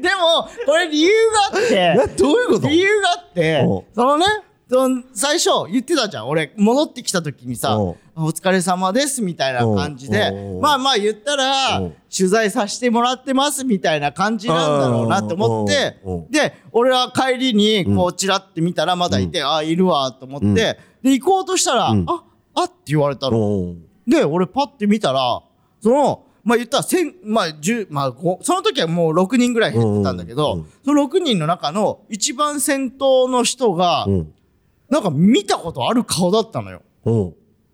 [0.00, 1.10] でも、これ理由
[1.52, 2.68] があって、などういうこと？
[2.68, 3.62] 理由があって。
[3.94, 4.26] そのね、
[4.68, 6.28] その最初言ってたじゃん。
[6.28, 7.78] 俺、戻ってきた時にさ、
[8.24, 11.80] お疲れ様ですみたいな感じでまあまあ言ったら
[12.14, 15.96] 取材させてもらってますみたいな感じなんだろうなって思って
[16.30, 22.04] で、俺は帰りにこうチラって見たらまだいて、あ、いるわと思って、で、行こうとしたら、うん。
[22.08, 23.74] あ、あって言われたの。
[24.06, 25.42] で、俺パッて見たら、
[25.80, 34.32] その、まあ言ったら千、まあ十、まあごその時はもう6人ぐらい減ってたんだけど、その6人の中の一番先頭の人が、うん。
[34.88, 36.82] なんか見たことある顔だったのよ。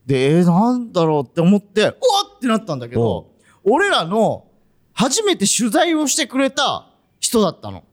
[0.06, 3.32] で、えー、なんだろうって思って、うわっってなったんだけど、
[3.64, 4.46] 俺らの
[4.92, 6.88] 初めて取材をしてくれた
[7.18, 7.84] 人だったの。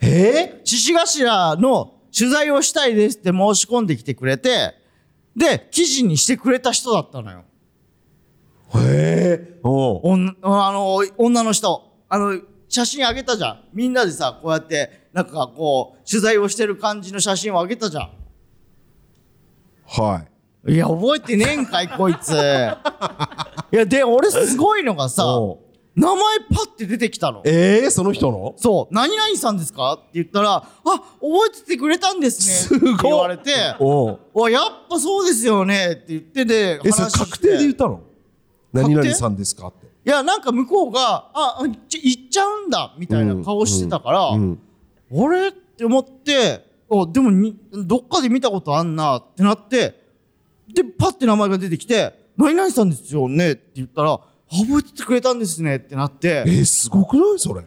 [0.00, 4.74] え獅子頭の取材をしたいですって申し込んできてくれて、
[5.36, 7.44] で、記事にしてくれた人だったのよ。
[8.72, 8.84] ー、へ
[9.32, 11.92] えおうおんあの、女の人。
[12.08, 13.64] あの、写真あげたじゃん。
[13.72, 18.10] みんなでさ、こうやって、なんかこう、取材をしてる感じの写真をあげたじゃ
[19.86, 20.33] はいん。
[20.66, 22.30] いや、覚えてねえんかい、こいつ。
[22.30, 22.34] い
[23.76, 25.24] や、で、俺すごいのがさ、
[25.94, 26.18] 名前
[26.50, 27.42] パッて出てきたの。
[27.44, 28.54] えー、その人の？
[28.56, 29.92] そう、何々さんですか？
[29.92, 31.02] って言ったら、あ、覚
[31.48, 32.78] えててくれたんですね。
[32.78, 32.94] すごい。
[32.94, 34.20] って言われて、おう。
[34.32, 35.92] おやっぱそうですよね。
[35.92, 38.00] って言ってで、えそれ確定で言ったの？
[38.72, 39.68] 何定々さんですか？
[39.68, 39.86] って。
[39.86, 44.58] いや、なんか向こうが、あ、行っちゃうんだ、みたいな顔してたから、うん。
[45.12, 45.48] あれ？
[45.48, 50.03] って思って、あ、でもに、どっかで見たことあんなってなって、
[50.74, 53.52] で、パッて名前が出てきて、何々さんですよね？
[53.52, 56.44] って言ったら、あ覚えててくれたんですねってなって。
[56.46, 57.38] え、ー、すごくない？
[57.38, 57.64] それ。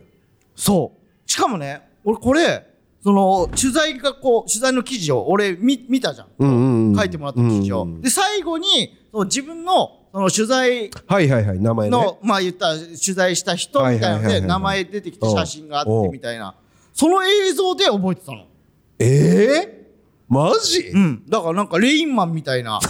[0.56, 0.93] そ
[1.26, 1.30] う。
[1.30, 2.67] しかもね、俺これ、
[3.04, 6.28] その、取材がこう、取材の記事を俺見、見たじゃん。
[6.39, 7.84] うんうんうん書いてもらった記事を。
[7.84, 11.91] うんうんで、最後に、その自分の、その取材はいはいはい名前ね。
[11.91, 16.56] の、まあ言ったら取材した人みたいなので、名前出てきて写真があってみたいな。
[16.93, 18.46] その映像で覚えてたの。
[19.00, 19.77] ええ
[20.28, 21.24] マジ、うん。
[21.28, 22.80] だからなんかレインマンみたいな。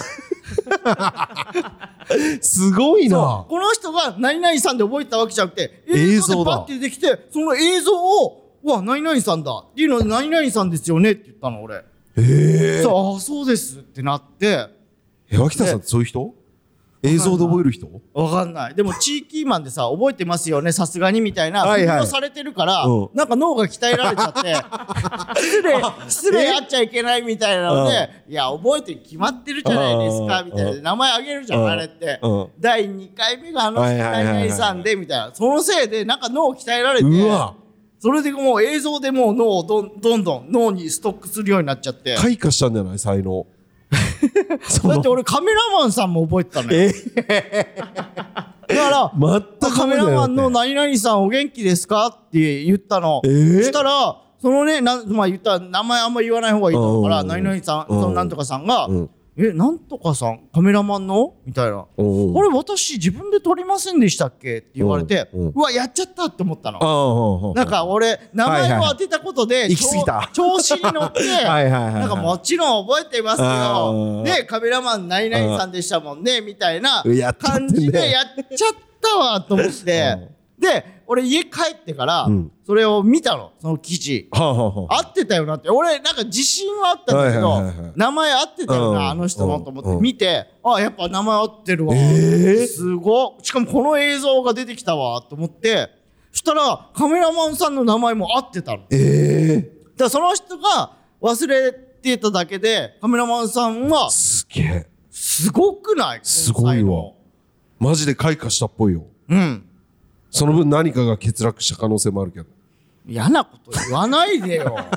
[2.41, 3.45] すごいな。
[3.47, 9.51] この人が何々さんで覚えてたわけじゃなくて、映映像でパッて出てきて、その映像を、うわ、何々さんだ。
[9.51, 11.83] っていうので、何々さんですよねって言ったの、俺。
[12.17, 14.67] ええそう、あ、そうですってなって、
[15.29, 16.33] え脇田さんってそういう人？
[17.07, 17.87] 映像で覚える人？
[18.13, 18.75] わかんない。
[18.75, 23.09] でも地域マンでさ、覚えてますよね、さすがにみたいな、はいされてるから、うん。
[23.13, 24.55] なんか脳が鍛えられちゃって、
[25.41, 26.55] 失礼、失礼。
[26.55, 30.81] あっちゃいけないみたいなので、いや、覚えてる決まってるじゃないですか、うんみたいな。
[30.81, 31.69] 名前あげるじゃん、うん。
[31.69, 32.19] あれって。
[32.21, 32.47] うん。
[32.59, 35.31] 第2回目があの人、さんで、みたいな。
[35.33, 37.05] そのせいで、なんか脳を鍛えられて、
[37.99, 42.15] それでもう映像でもう脳をどんどんどん脳にストックするようになっちゃって。
[42.15, 42.99] 開花したんじゃない？
[42.99, 43.23] 才能。
[43.23, 43.47] そ
[44.87, 46.91] だって俺カメラマンさんも覚えてたのよ。
[47.29, 47.75] え
[48.67, 53.21] だから、全くカメラマンの何々さんお元気ですかって言ったの。
[53.23, 53.57] えー？
[53.59, 61.35] そしたら、そのね、なんまあ言ったら名前あんま言わない方がいいと思うから、うん何々さんそのなんとかさんが、うんえ、なんとかさん、カメラマンの？
[61.45, 61.83] みたいな。
[61.83, 64.57] てうんこれ私自分で撮りませんでしたっけ？
[64.57, 66.79] って言われて、うわ、やっちゃったって思ったの。
[66.81, 70.29] ああなんか俺、名前を当てたことで、い行き過ぎた。
[70.33, 73.45] 調調子に乗って、 なんかもちろん覚えてますあ
[73.93, 74.23] よ。
[74.23, 77.03] ーで、カメラマン何々さんでしたもんね、みたいな
[77.39, 78.25] 感じでやっ
[78.57, 80.17] ちゃったわと思って、
[80.59, 84.27] で、俺家帰ってからうん、それを見たの、その記事。
[84.31, 85.69] 合ってたよなって。
[85.69, 91.95] 俺、なんか自信はあったんだけど名前合ってたようんな、あの人のと思ってうん見て、あ、やっぱ名前合ってるわ。
[91.95, 92.67] えー？
[92.67, 93.45] すごい。
[93.45, 95.89] しかもこの映像が出てきたわ、と思って、
[96.31, 98.77] そしたらカメラマンさんの名前も合ってたの。
[98.77, 106.19] だかええらその人が忘れてただけで、カメラマンさんはすげえすごくない？
[106.23, 107.11] すごいわ。
[107.79, 109.66] マジで開花したっぽいようん。
[110.29, 112.45] その分何かが欠落した可能性もあるけど。
[113.07, 114.75] 嫌なこと言わないでよ。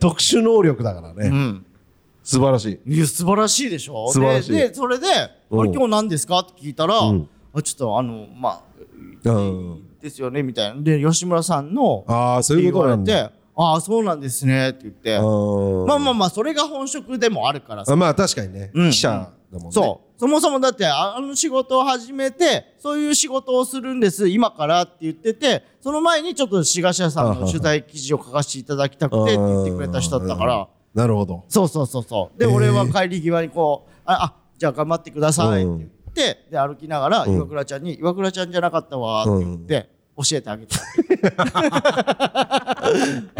[0.00, 1.66] 特殊能力だからね、うん。
[2.22, 2.94] 素晴らしい。
[2.94, 4.10] いや、素晴らしいでしょ？
[4.10, 4.52] 素晴らしい。
[4.52, 6.38] で、でそれで、あれうん今日何ですか？
[6.40, 7.28] って聞いたら、うん。
[7.54, 8.62] あちょっとあの、ま
[9.24, 9.82] あ、うん。
[10.00, 10.80] ですよね、みたいな。
[10.80, 13.32] で、吉村さんの、ああそういうことなんだ。
[13.56, 15.18] ああ、そうなんですね、って言って。
[15.18, 17.92] まあまあまあ、それが本職でもあるからさ。
[17.92, 18.90] あまあ確かにね、うん。
[18.90, 19.72] 記者だもんね。
[19.72, 20.20] そう。
[20.20, 31.44] そもそもだって、ああの仕事を始めて、そういう仕事をするんです、今からって言ってて、その前にちょっと志賀社さんの取材記事を書かせていただきたくてって言ってくれた人だったから、なるほど。
[31.48, 32.38] そうそうそうそう。
[32.38, 37.36] で、俺は帰り際にこう、あ、あ、じゃあ頑張ってくださいって言って、で、歩きながら、うん。
[37.36, 40.74] 岩倉ちゃんに、岩倉ちゃんじゃなかったわって言って、教えてあげて。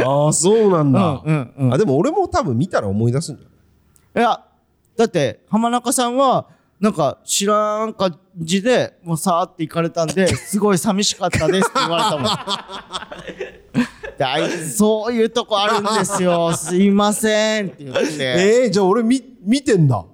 [0.04, 1.74] ああそうなんだ、うんうんうん。
[1.74, 4.24] あでも俺も多分見たら思い出すんじゃない？
[4.24, 4.44] いや、
[4.98, 6.48] だって、浜中さんは、
[6.80, 12.24] なんか知らん感じで、もうさーって行かれたんで、 すごい寂しかったですって言われたもん。
[14.18, 16.52] であいつそういうとこあるんですよ。
[16.52, 18.06] すいませんって言って。
[18.18, 20.04] えー、じゃあ俺見見てんだ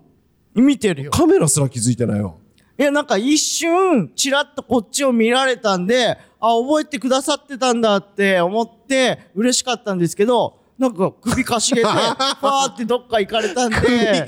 [0.54, 1.10] 見てるよ。
[1.10, 2.36] カメラすら気づいてないよ
[2.78, 14.26] いや、なんか一瞬、ちらっとこっちを見られたんで、あ、覚えてくださってたんだって思って、嬉しかったんですけど、なんか首かしげて、 ファーってどっか行かれたんで、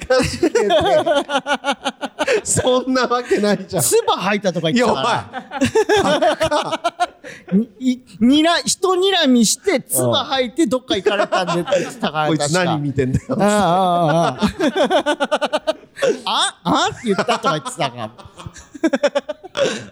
[2.44, 3.82] そんなわけないじゃん。
[3.82, 7.08] 唾吐いたとか言ってた前から。
[7.52, 8.00] にい。
[8.20, 13.36] にら、人にらみして、唾吐いてどっか行かれたんでって言ってたから、こいつ何見てんだよ。
[13.40, 15.85] ああ、ああ、ああ。
[16.24, 18.12] あ あって言ったとか言ってたから。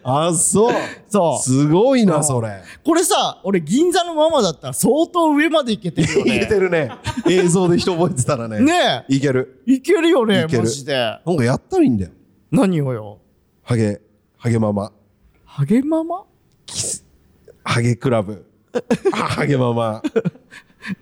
[0.03, 0.75] あそう。
[1.09, 1.43] そう。
[1.43, 2.62] すごいなそれ。
[2.85, 6.47] これさ、俺銀座のままだったら相当上まで行けてるよいけね。
[6.47, 6.90] てるね。
[7.29, 8.61] 映像で人覚えてたらね。
[8.61, 9.62] ねいける。
[9.67, 9.73] え。
[9.75, 10.95] いけるよねマジで。
[11.25, 12.11] なんかやったらいいんだよ。
[12.51, 13.19] 何をよ。
[13.62, 14.01] ハゲ
[14.37, 14.93] ハゲママ。
[15.47, 16.25] ハゲママ？
[17.64, 18.45] ハゲクラブ。
[19.12, 20.03] あ ハゲママ。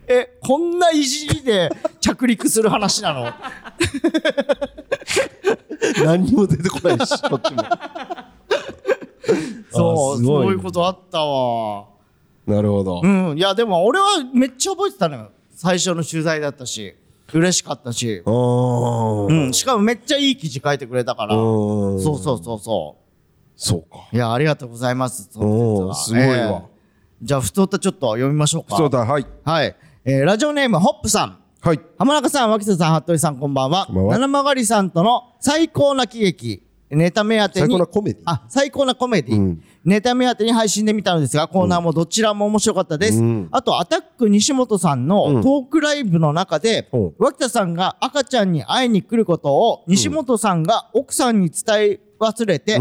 [0.07, 1.69] え、こんないじりで
[2.01, 3.33] 着陸する話なの？
[6.07, 7.62] 何にも出てこないし こっちも
[9.71, 11.87] そう、あすごいそういうことあったわ。
[12.47, 13.38] なるほどうん。
[13.38, 15.31] いや、でも俺はめっちゃ覚えてたのよ。
[15.53, 16.95] 最初の取材だったし。
[17.33, 18.23] 嬉しかったし。
[18.27, 19.53] うん。
[19.53, 21.37] しかもめっちゃいい記事書いてくれたから。
[21.37, 22.97] うんそうそうそうそ
[23.57, 24.17] そうかう。
[24.17, 25.29] いや、ありがとうございます。
[25.31, 26.73] そのおー説はすごいわええ
[27.23, 28.77] じゃあ、ふとったちょっと読みましょうか。
[28.77, 29.77] そうだはいはい。
[30.05, 31.38] えーラジオネーム、ホップさん。
[31.64, 33.87] はい浜中さん、脇田さん、服部さん、こんばんは。
[33.87, 37.68] こんばんは七曲りさんとの最高な喜劇、ネタ目当てに。
[37.68, 39.37] 最高なコメディあ、最高なコメディ。
[39.38, 43.18] うんネタ目当てに配信で見たのですが、コーナーもどちらも面白かったです。
[43.20, 52.81] うんあと、アタック西本さんのトークライブの中で、うん脇田さんが赤ちゃんに会いに来ることを、西本さんが奥さんに伝え忘れて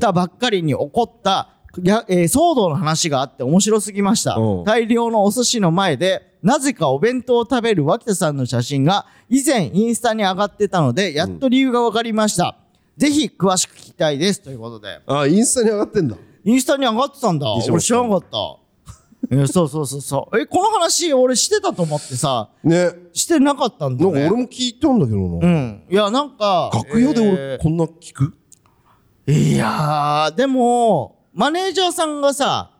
[0.00, 1.50] たばっかりに起こった、
[1.82, 4.36] やえー騒動の話があって面白すぎました。
[4.36, 12.56] うん大量のお寿司の前で、なぜかお弁当を食べる脇田さんの写真が以前インスタに上がってたので、やっと理由が分かりました。
[12.96, 14.40] ぜひ詳しく聞きたいです。
[14.40, 15.00] ということで。
[15.06, 17.52] あインスタに上がってんだインスタに上がってたんだ。
[17.52, 18.56] 俺知らなかった。
[19.32, 20.40] えそうそうそうそう。
[20.40, 24.12] え、この話俺してたと思ってさ、ねしてなかったんだね。
[24.12, 25.38] なんか俺も聞いたんだけどう。
[25.38, 26.70] なんいや、なんか。
[26.72, 28.34] 楽屋でえ俺こんな聞く？
[29.26, 32.70] ーいやー、でも、マネージャーさんがさ、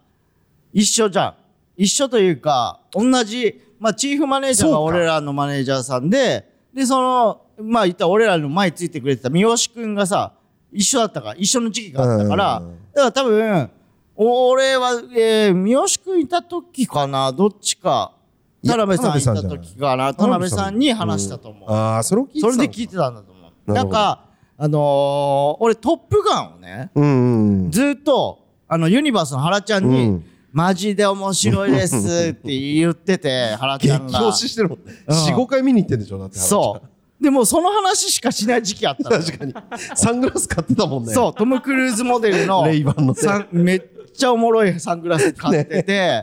[0.73, 1.35] 一緒じゃん。
[1.81, 10.35] 一緒というか、同じ、まあ、チーフマネージャーが俺らのマネージャーさんで、で、その、まあ、言ったら俺らの前についてくれてた三好くんがさ、
[10.71, 13.71] 一緒だったから、一緒の時期があったから、うんだから多分、
[14.15, 18.13] 俺は、えー、三好くんいた時かな、どっちか、
[18.63, 20.79] 田辺さんいた時かな、田辺さん。
[20.79, 21.71] に話したと思う。
[21.71, 23.73] ああそれを聞いてたのそれで聞いてたんだと思う。
[23.73, 24.27] なんか、
[24.59, 27.71] あのー俺、トップガンをね、うんうんうん。
[27.71, 34.21] ずーっと、あの、ユニバースの原ちゃんに、うんマジで面白いですって言ってて、 原ちゃん激が。
[34.31, 34.85] 推ししてるもんね。
[35.07, 37.23] うん45回見に行ってんでしょだってそう。
[37.23, 39.19] でも、その話しかしない時期あったの。
[39.23, 39.55] 確かに。
[39.95, 41.13] サングラス買ってたもんね。
[41.13, 43.15] そう、トム・クルーズモデルの レイバンのね。
[43.15, 43.83] サンめっ
[44.17, 46.23] ちゃおもろいサングラス買ってて、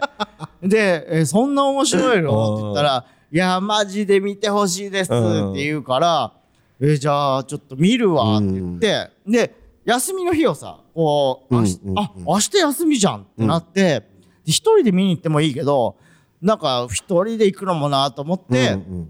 [0.63, 2.55] で、えそんな面白いの？
[2.55, 6.33] って言ったら、いや、マジで見てほしいですって言うから、
[6.79, 14.05] えじゃあちょっと見るわって言って、で、休みの日をさ、こう、明日うんうんあ、明日休みじゃんってなって、で
[14.47, 15.97] 一人で見に行ってもいいけど、
[16.41, 19.09] なんか一人で行くのもなと思って、うんうん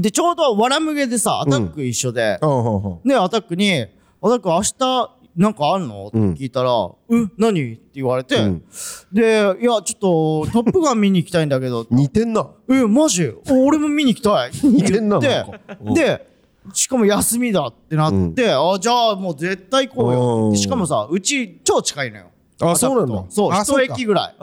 [0.00, 3.86] で、ちょうどわらむげでさ、アタック一緒で、ああはで、アタックに、
[4.20, 8.64] アタック明日、なんかあんのって聞いたら、うん、何って言われて、うん。
[9.10, 12.50] で、いや、ちょっと、トップガン見に行きたいんだけど、 似てんな。
[12.68, 13.32] え、マジ？
[13.50, 14.50] お俺も見に行きたい。
[14.62, 15.60] 似てんな言なんか。
[15.80, 16.28] うんって、で、
[16.74, 20.54] しかも休みだってなって、あ、じゃあもう絶対行こうよ。
[20.54, 22.26] しかもさ、うち超近いのよ。
[22.60, 23.24] あそうなんだ。
[23.28, 24.34] そう、一駅ぐらい。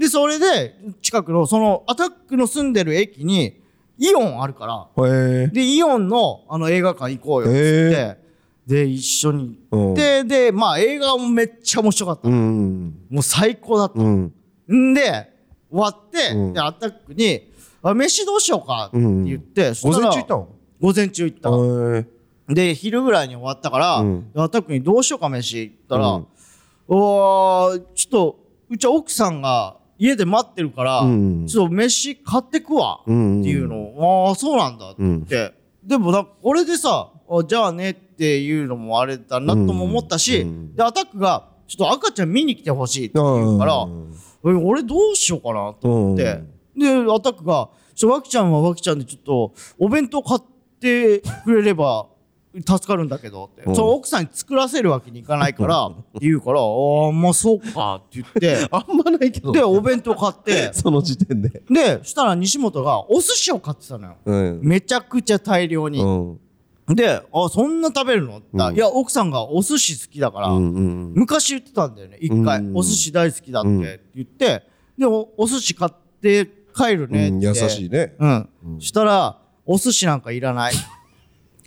[0.00, 3.60] で、それで、近くの、その、アタックの住んでる駅に、
[3.98, 8.16] イオンあるから、へえで、イオンのあの映画館行こうよっつって、
[8.66, 12.28] で、一緒に行って、で、まあ映画もめっちゃ面白かった。
[12.28, 14.00] うんもう最高だった。
[14.00, 14.32] うん。
[14.72, 15.30] んで、
[15.70, 16.52] 終わって、うん。
[16.54, 20.48] で、アタックに、あ、飯どうしようかって言って、そ午前中行ったの？
[20.80, 21.50] 午前中行った。
[21.50, 22.06] へ
[22.50, 23.98] えで、昼ぐらいに終わったから、
[24.42, 26.26] アタックにどうしようか飯って言ったら、うん
[26.90, 31.46] ちょっと、うちは奥さんが家で待ってるから、うん。
[31.46, 33.76] ちょっと飯買ってくわってうんいうの。
[33.76, 35.02] を、ああ、そうなんだって。
[35.02, 35.52] 言って、
[35.84, 40.74] でもな、これでさ、あじゃあねっていうのもあれだなとも思ったし、うん。
[40.74, 43.86] で、アタックが、ちょっと赤ちゃん見に来てほしいって言うから、
[44.42, 46.42] 俺どうしようかなと思って、
[46.76, 50.40] で、アタックが、ちょ、ワキちゃんはワキちゃんでちょっと、お弁当買っ
[50.80, 52.06] てくれれば
[52.54, 53.74] 助かるんだけどって、うん。
[53.76, 58.68] その奥さんに作らせるわけにいかないからって言うからああまあそうかって言って。
[58.70, 59.52] あんまないけど。
[59.52, 60.72] でお弁当買って。
[60.74, 61.62] その時点で。
[61.70, 64.16] でそしたら西本がお寿司を買ってたのよ。
[64.24, 64.60] うん。
[64.62, 66.40] めちゃくちゃ大量に、うん。
[66.94, 68.74] で「あそんな食べるの?」ってうん。
[68.74, 72.76] いや奥さんがお寿司好きだから、うんうん昔言ってたんだよね一回、うん。
[72.76, 74.64] お寿司大好きだって言って、
[74.98, 78.16] でおお寿司買って帰るねって、うん優しいね。
[78.18, 78.48] うん、
[78.80, 80.74] したらお寿司なんかいらない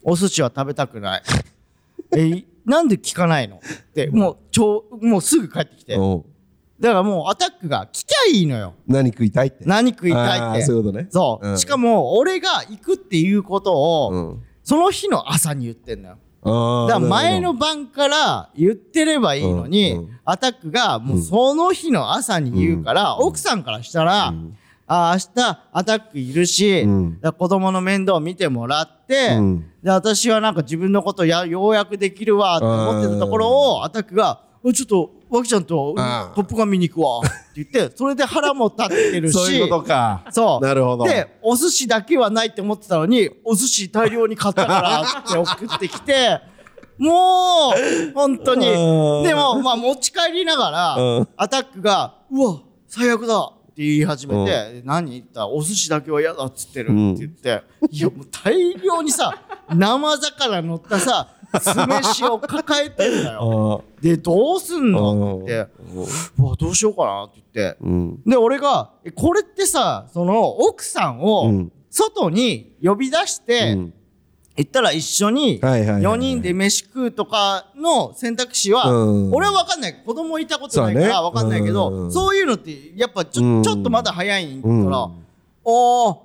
[0.03, 1.23] お寿司は食べたくない。
[2.15, 3.57] えいなんで聞かないの？
[3.57, 3.59] っ
[3.93, 5.93] てもうちょもうすぐ帰ってきて。
[5.93, 6.23] だかうん
[6.81, 8.73] らもうアタックが聞きゃいいのよ。
[8.87, 9.63] 何食いたいって。
[9.65, 10.65] 何食いたいって。
[10.65, 11.07] そういうことね。
[11.09, 11.57] そう、うん。
[11.57, 13.73] しかも俺が行くっていうこと
[14.05, 14.43] を、うん。
[14.63, 16.17] その日の朝に言ってんのよ。
[16.87, 19.99] だから前の晩から言ってればいいのに、うん。
[19.99, 20.19] うん。
[20.25, 24.33] アタックがもうその日の朝に言うから、奥さんからしたら、
[24.87, 27.19] あ明日アタックいるし、うん。
[27.37, 29.65] 子供の面倒を見てもらって、うん。
[29.81, 35.93] で私はなんか自分のことやようやくできるわって思ってたところをアタックが「おちょっと脇ちゃんと
[36.35, 39.33] トップガン見に行くわ」って言って それで腹も立ってるし。
[39.33, 40.23] そういうことか。
[40.31, 40.65] そう。
[40.65, 41.05] なるほど。
[41.05, 46.39] で、お寿司だけはないって思ってたのに、お寿司大量に買ったからって送ってきて、
[46.97, 48.67] もう、本当に。
[48.67, 49.23] うん。
[49.23, 51.27] でも、まあ持ち帰りながら、うん。
[51.35, 55.11] アタックが、うわ、最悪だ言い始めて、何？
[55.11, 59.33] 言ったらお寿司だけは嫌だっつってるって言って、いや、もう大量にさ、
[59.73, 63.83] 生魚乗ったさ、酢飯を抱えてんだあよ。
[64.01, 65.41] ー で、どうすんの？
[65.43, 65.67] って。
[66.37, 68.21] うわ、どうしようかなって言って、うん。
[68.25, 73.93] で、俺が、えこれってさ、その、奥さんをうん、外に呼び出して、うん
[74.55, 76.13] 言ったら一緒に、はいはいはいはい。
[76.13, 79.33] 4人で飯食うとかの選択肢は、うん。
[79.33, 79.95] 俺は分かんない。
[80.05, 82.11] 子供いたことないから分かんないけど、うん。
[82.11, 83.63] そういうのって、やっぱちょ、うん。
[83.63, 84.93] ちょっとまだ早いから、うん。
[84.93, 85.09] あ
[85.65, 86.17] あ、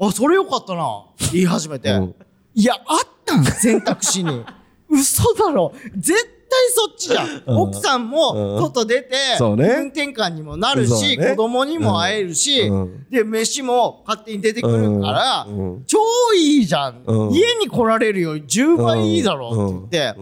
[0.00, 2.14] ああ、それよかったな、言い始めて、うん。
[2.54, 4.44] いや、あったん、選択肢に。
[4.90, 5.72] 嘘だろ。
[5.96, 6.39] 絶対
[6.74, 7.42] そっちじゃん。
[7.46, 7.56] うん。
[7.62, 8.62] 奥さんもうん。
[8.62, 9.64] 外出て、そうね。
[9.64, 13.06] 気分転換にもなるし、子供にも会えるし、うん。
[13.10, 15.46] で、飯も勝手に出てくるから、
[15.86, 15.98] 超
[16.34, 17.32] いいじゃん,、うん。
[17.32, 19.98] 家に来られるより10倍いいだろって。
[19.98, 20.20] 言って、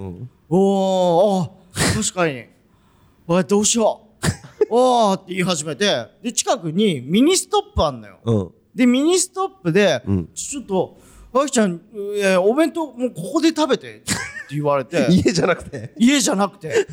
[0.49, 1.51] おー、あ
[1.97, 2.45] 確かに。
[3.27, 4.27] おい、どうしよう。
[4.71, 8.19] おーって言い始めて、で、近くにミニストップあんのよ。
[8.25, 8.51] うん。
[8.75, 10.29] で、ミニストップで、うん。
[10.35, 10.97] ちょっと、
[11.35, 11.81] あきちゃん、
[12.17, 14.03] えーお弁当もうここで食べて
[14.57, 15.95] 言われて、 家じゃなくて？
[15.99, 16.87] 家じゃなくて。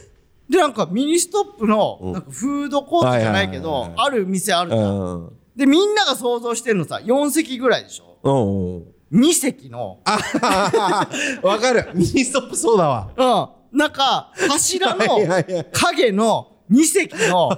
[0.50, 2.13] で、なんかミニストップの、うん。
[2.13, 4.82] なんかフードコートじゃないけどある店あるじゃん。
[4.82, 8.18] うんで、みんなが想像してるのさ、4席ぐらいでしょ。
[8.24, 10.20] うんうん ?2 席の、あ
[11.44, 11.91] わかる。
[11.94, 13.10] ミニストップそうだわ。
[13.72, 15.20] うん、なんか、柱の
[15.72, 17.56] 影の2席の、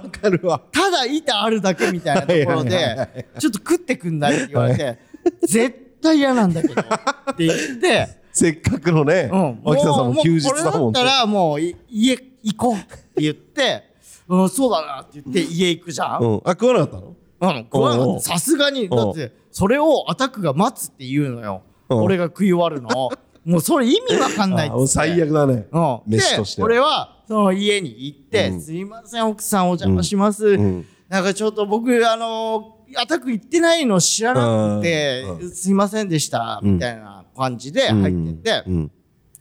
[0.72, 4.98] ただ板あるだけみたいなところで、ちょっと食ってくんないって言われて、
[5.42, 13.82] 絶対嫌なんだけど、って言って、せっかくのねうん、脇田さんも休日だだもんったらもうい家行こうって言って、
[14.28, 16.22] うん、そうだなって言って家行くじゃん。
[16.22, 16.40] うん。
[16.44, 17.16] あ食わなかったの？
[17.40, 18.20] うん、食わなかった。
[18.20, 21.62] さすがに、だって、それをアタックが待つって言うのよ。
[21.88, 22.02] うん。
[22.02, 23.06] 俺が食い終わるの。
[23.06, 23.10] を。
[23.44, 25.66] もうそれ意味わかんないっつっ最悪だね。
[25.72, 26.00] うん。
[26.06, 28.60] 飯としてで、俺は、その家に行って、うん。
[28.60, 30.56] すいません、奥さんお邪魔します。
[30.56, 30.86] ん。
[31.08, 36.74] なんかちょっと僕、あのアタック行ってないの知らなくて、うすいませんでした、ん。
[36.74, 38.90] みたいな感じで入ってって、うん。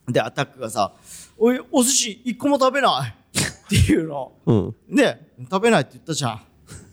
[0.08, 0.94] で、アタックがさ、
[1.38, 4.32] おい、お寿司一個も食べないっていうの。
[4.46, 4.76] うん。
[4.96, 5.18] で、
[5.52, 6.36] 食べないって言ったじゃん。
[6.36, 6.40] っ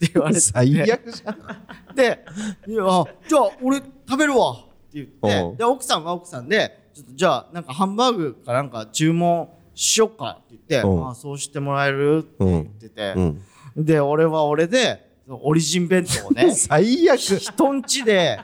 [0.00, 0.40] て言われて。
[0.40, 1.94] 最悪じゃん。
[1.94, 2.24] で、
[2.66, 4.50] いや、あじゃあ俺食べるわ。
[4.52, 4.64] って
[4.94, 5.40] 言って。
[5.42, 5.56] う、ん。
[5.56, 11.06] で、奥さんは奥さんで、ちょっとじゃあなんかハンバーグかなんか注文しよっかって言って、うん。
[11.06, 12.18] ああ、そうしてもらえる？
[12.18, 13.42] って言ってて、うん。
[13.84, 17.18] で、俺は俺で、オリジン弁当をね、 最悪。
[17.18, 18.40] 人んちで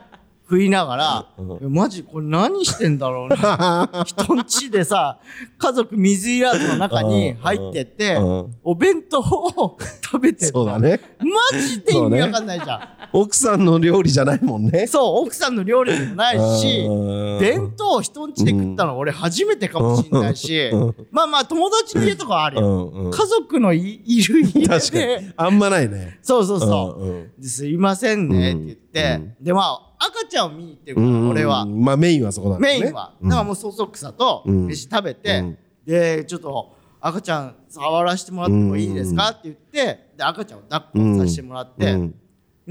[0.50, 3.88] 食いながら、うマジこれ何してんだろうな。
[4.04, 5.20] 人んちでさ、
[5.58, 11.00] 家族水いらずの中に入ってってうん、お弁当を食べてるそうだね。
[11.20, 12.80] マジで意味わかんないじゃん。
[13.12, 14.88] 奥さんの料理じゃないもんね。
[14.88, 20.72] そう、奥さんの料理でもないしうん、弁当を人ん家で食ったの俺初めてかもしれないし、
[21.12, 23.10] まあまあ友達の家とかはあるうよ。
[23.12, 26.18] 家族のいいる家確かでに、あんまないね。
[26.22, 27.00] そうそうそ
[27.38, 27.46] う。
[27.46, 31.28] すいませんねって言って、でまあ赤ちゃんを見に行ってるから、うん。
[31.30, 31.66] 俺は。
[31.66, 32.80] まあメインはそこだね。
[32.80, 33.12] メインは。
[33.22, 34.66] だからもうそそくさとうん。
[34.66, 35.58] 飯食べて、うん。
[35.86, 39.28] で、ちょっと赤ちゃん触らせてもらってもいいですか？
[39.30, 42.14] って言って、で、赤ちゃんを抱っこさせてもらって、うん。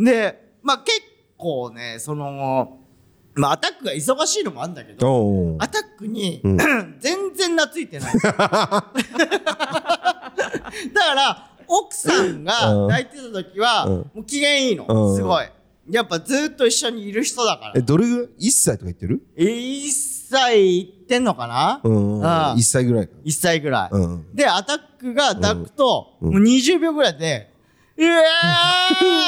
[0.04, 1.02] で、まあ結
[1.38, 2.78] 構ね、その、
[3.36, 6.58] まあアタックが忙しいのもあるんだけど、アタックに、ん。
[7.00, 8.14] 全然懐いてない。
[8.20, 8.94] だか
[11.16, 12.88] ら、奥さんがうん。
[12.90, 13.94] 抱いてた時は、うん。
[13.94, 15.16] もう機嫌いいの、うん。
[15.16, 15.46] すごい。
[15.90, 17.82] やっぱずっと一緒にいる人だからえ。
[17.82, 19.22] どれぐらい？1歳とか言ってる？
[19.36, 21.82] え1歳いってんのかな？
[21.84, 22.26] うん。
[22.26, 23.14] あ1歳ぐらいか。
[23.26, 23.96] 1歳ぐらい。
[23.96, 24.36] うん。
[24.36, 27.54] で、アタックが抱くと、もう20秒ぐらいで、
[27.98, 28.22] うわ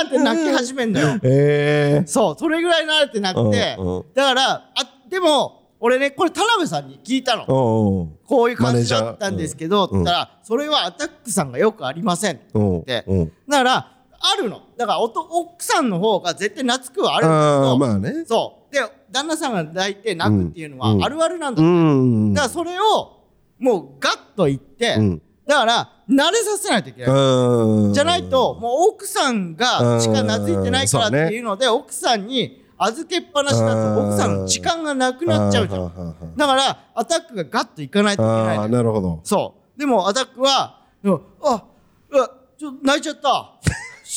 [0.05, 1.19] ーって泣き始めんのよ。
[1.23, 2.07] ええ。
[2.07, 4.71] そう、それぐらい慣れてなくてうんうん、だから、あ、
[5.09, 7.45] でも、俺ね、これ田辺さんに聞いたの。
[7.45, 13.03] こういう感じだったんですけど、マネージャーったら、それはアタックさんがよくありませんって
[13.49, 13.91] だから、
[14.21, 14.61] あるの。
[14.77, 18.25] だからおと、奥さんの方が絶対懐くはあるんだけあど、あ、まあね。
[18.25, 18.73] そう。
[18.73, 18.79] で、
[19.11, 21.61] 旦那さんが抱いて泣くっていうのはうんあるあるなんだ。
[21.61, 22.33] うん。
[22.33, 23.21] だからそれを、
[23.59, 27.11] もうガッと言って、うんだから、慣れさせないといけない。
[27.11, 27.93] うん。
[27.93, 35.81] じゃないと、もう奥さんがしか懐いてないからっていうので、奥さんに預けっぱなしだと奥さんの時間がなくなっちゃうじゃん。
[35.81, 36.35] ん。
[36.37, 38.69] だから、アタックがガッといかないといけない。
[38.69, 39.19] なるほど。
[39.23, 39.79] そう。
[39.79, 41.63] でも、アタックは、うんあ、
[42.11, 43.53] うわちょっと泣いちゃった。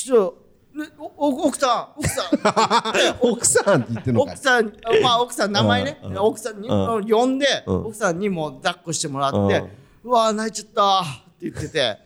[0.04, 0.34] ちょ、
[0.74, 4.32] ねおお奥さん、奥さん、 奥さんって言ってんのか。
[4.32, 5.98] 奥さん、まあ奥さん名前ね。
[6.02, 6.12] うん。
[6.12, 6.18] う、ん。
[6.18, 7.08] 奥さんにうん。
[7.08, 7.86] 呼んで、うん。
[7.86, 9.64] 奥さんにも抱っこしてもらって
[10.02, 11.04] うわ泣いちゃったっ
[11.40, 11.98] て言ってて、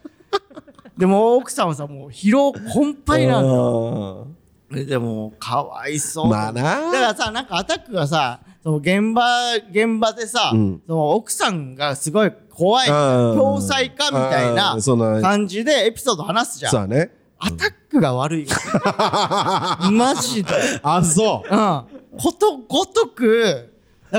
[0.97, 3.49] でも奥さんはさ、もう疲労困憊なんだ。
[3.49, 4.27] よ。
[4.71, 4.85] よ。
[4.85, 6.29] でも、かわいそう。
[6.29, 6.63] まあな。
[6.63, 10.83] だからさ、なんかアタックがさ、その現場、現場でさ、うん。
[10.87, 12.93] その奥さんがすごい怖い、う
[13.35, 13.37] ん。
[13.37, 14.83] 共済かみたいうなん。
[14.83, 16.71] そんな感じでエピソード話すじゃん。
[16.71, 17.18] そうだね。
[17.39, 18.49] アタックが悪いよ。
[19.93, 20.51] マジで。
[20.83, 21.55] あ、そう。
[21.55, 21.85] うん。
[22.19, 23.73] ことごとく、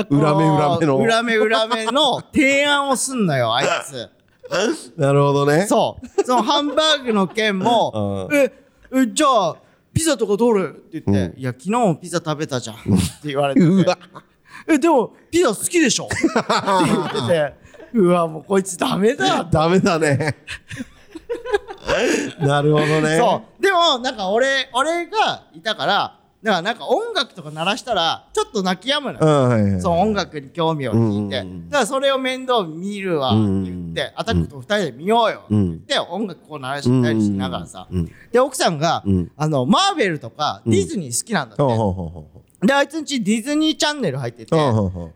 [0.08, 4.08] 裏目裏目の裏目裏目の提案をすんのよ、あいつ。
[4.96, 5.66] なるほどね。
[5.66, 6.24] そう。
[6.24, 8.52] そのハンバーグの件も、うえ、
[8.92, 9.56] え、じゃあ、
[9.92, 12.76] ピザとかどれって言って、いや、昨日もピザ食べたじゃん。
[12.76, 13.66] って言われてて。
[13.66, 13.98] うわ。
[14.68, 16.06] え、でも、ピザ好きでしょ？
[16.06, 17.54] って言ってて、
[17.98, 19.44] うわ、もうこいつダメだ。
[19.44, 20.36] ダメだね。
[22.40, 23.16] なるほどね。
[23.18, 23.62] そう。
[23.62, 29.18] でも、なんか俺、俺がいたから、だからなんか音楽とか鳴らしたら、ちょっと泣き止むのよ。
[29.20, 29.80] うん、はいはい。
[29.80, 31.68] その音楽に興味を引いて、うんうんうん。
[31.68, 39.30] だからそれを面倒見るわって言って、アタックと二人で見ようよって言って、音楽こう鳴らしたりしながらさ、うんで奥さんが、うん。
[39.36, 44.56] あのマーベルとかディズニー好きなんだって、ほうほうほうほであいつんちディズニーチャンネル入ってて、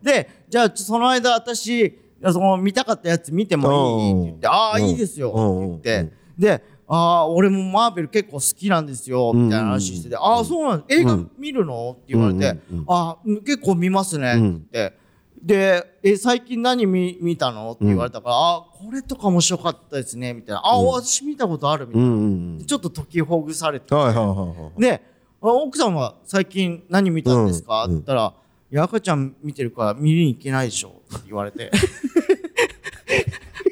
[0.03, 5.77] でじゃあその間私その見たかったやつ見てもいいって言って、ああうんいいですようん。
[5.77, 11.91] って言って、でああ俺もマーベル結構好きなんですよみたいな話してて、ああそうなん映画見るの？
[11.91, 12.77] って言われて、うん。
[12.77, 12.79] うん。
[12.79, 12.85] うん。
[12.87, 14.59] ああ結構見ますねって言っ
[14.91, 14.97] て、
[15.41, 17.71] でえ最近何見見たの？
[17.71, 20.59] って言われたから、ああこれとか面白かったですねみたいな。
[20.59, 22.65] ああ、私見たことあるみたいな、うんうんうん。
[22.65, 24.81] ちょっと解きほぐされて、はいはいはいはい。
[24.81, 25.01] で
[25.41, 27.89] あ奥さんは最近何見たんですか、うん。
[27.89, 28.33] って言ったら「い
[28.75, 31.71] や赤ちゃん見てるから見に行けないでしょ」って言われて。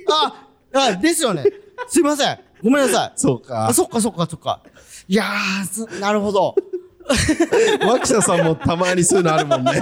[0.10, 1.44] ああですよね。
[1.88, 2.40] すいません。
[2.64, 3.12] ごめんなさい。
[3.16, 3.68] そうか。
[3.68, 3.74] あ。
[3.74, 4.62] そっかそっかそっか。
[5.08, 5.26] いや
[6.00, 6.56] なるほど。
[7.86, 9.80] 脇田さんもたまにそういうのあるもんね。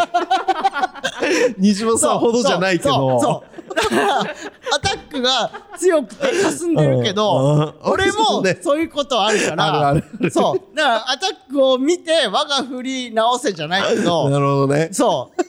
[1.58, 2.94] 西本さんほどじゃないけど。
[2.94, 4.36] そうそうだから
[4.74, 7.92] アタックが強くて霞んでるけどうん。
[7.92, 8.58] 俺も ね。
[8.62, 9.96] そういうことあるから
[10.32, 10.76] そう。
[10.76, 14.90] だからアタックを見て我が振り直せじゃないけど なるほどね。
[14.92, 15.42] そう。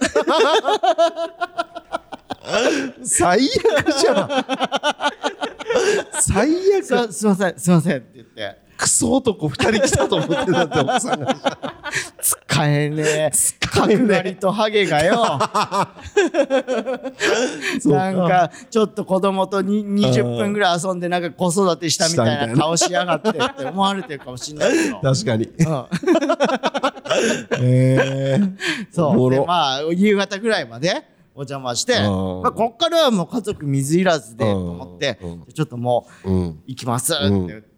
[3.07, 3.49] 最
[3.79, 4.45] 悪じゃん。
[6.21, 6.85] 最悪。
[6.85, 11.37] すすいませんすいませんって言ってクソ男二人来たと思ってたって奥さんが。
[12.21, 13.31] 使えねえ。
[13.61, 15.23] 角刈りとハゲがよ。
[17.87, 25.45] なんかちょっと子供とに20分ぐらい遊んでなんか子育てしたみたいな顔しやがってって思われてるかもしれないけど、確かに。
[25.45, 25.87] うん、
[27.63, 28.41] ええ。
[28.91, 29.31] そう。
[29.31, 31.05] でまあ夕方ぐらいまで
[31.37, 32.43] お邪魔して、うん。
[32.43, 35.45] まあ、こっからはもう家族水入らずでとうん思って、うん。
[35.55, 36.61] ちょっともううん。
[36.67, 37.72] 行きますって言って、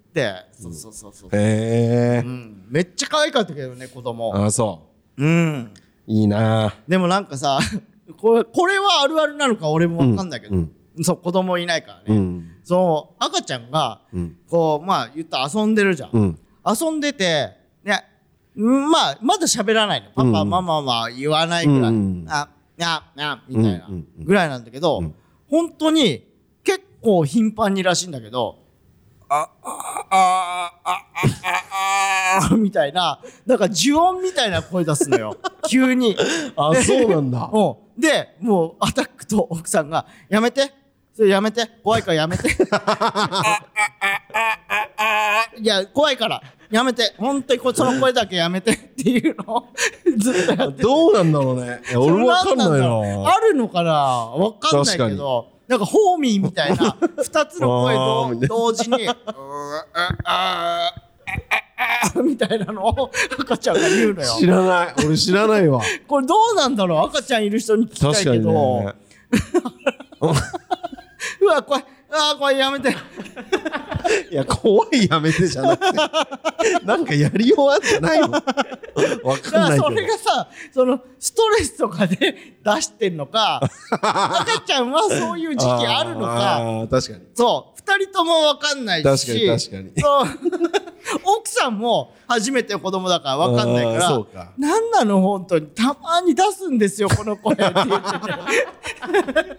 [0.52, 2.28] そうそうそうそう、ええう。
[2.28, 4.32] ん、めっちゃ可愛かったけどね子供。
[4.34, 4.82] あ、そ
[5.16, 5.26] う。
[5.26, 5.64] ん。
[5.64, 5.70] う。
[6.06, 6.74] いいな。
[6.86, 7.58] でもなんかさ
[8.18, 10.72] これこれはあるあるなのか俺もわかんないけど、うん。
[11.02, 12.50] そう子供いないからね、うん。
[12.62, 14.36] その赤ちゃんがうん。
[14.48, 16.38] こうまあ言ったら遊んでるじゃん、うん。
[16.64, 17.52] 遊んでて
[17.82, 18.04] ね
[18.56, 20.10] うんまあまだ喋らないの。
[20.14, 20.50] パパ、うん。
[20.50, 22.24] ママは言わないぐらい、うん。
[22.28, 22.48] あ
[22.80, 24.24] ああみたいなうんうんうん。
[24.24, 25.14] ぐらいなんだけど、うん。
[25.48, 26.24] 本当に
[26.62, 28.58] 結構頻繁にらしいんだけど
[29.28, 29.73] ああ
[30.16, 31.00] あああ
[32.40, 35.36] ああみたいななんか呪音みたいな声出すのよ
[35.68, 36.16] 急に。
[36.56, 37.50] あ、そうなんだ。
[37.52, 40.72] うんで、もうアタックと奥さんが、やめて。
[41.14, 41.64] それやめて。
[41.84, 42.48] 怖いからやめて。
[45.60, 46.42] いや、怖いから。
[46.70, 47.14] やめて。
[47.18, 49.66] 本当にこその声だけやめてっていうのを
[50.18, 51.82] ずっとやってどうなんだろうね。
[51.88, 53.32] いや俺もわかんないそれ何だろうな。
[53.32, 57.94] あるのかなわかんないけど、なんかホーミーみたいな 二つの声
[58.46, 59.12] と同時に、 うー
[59.94, 60.92] ああ
[61.76, 64.34] あーみたいなのを赤ちゃんが言うのよ。
[64.38, 64.94] 知らない。
[65.06, 65.80] 俺知らないわ。
[66.06, 67.06] これどうなんだろう？
[67.08, 68.94] 赤ちゃんいる人に聞きたいけど、ね。
[71.40, 71.84] うわこれ
[72.16, 72.90] あーこれやめて。
[74.30, 75.98] いや怖いやめてじゃなくて。
[76.86, 78.30] なんかやりようあんじゃないの。
[78.30, 78.42] わだ
[79.50, 79.90] かんないけど。
[79.90, 82.16] れがさそのストレスとかで
[82.64, 83.60] 出してんのか
[83.90, 86.56] 赤ちゃんはそういう時期あるのか。
[86.56, 87.24] あー確かに。
[87.34, 87.74] そう。
[87.76, 89.04] 二人とも分かんないし。
[89.04, 89.92] 確かに確かに。
[90.00, 94.52] そう奥さんも初めて子供だから分かんないからか。
[94.58, 97.84] 何なの本当にたまに出すんですよこの声って言っ
[99.24, 99.56] てて。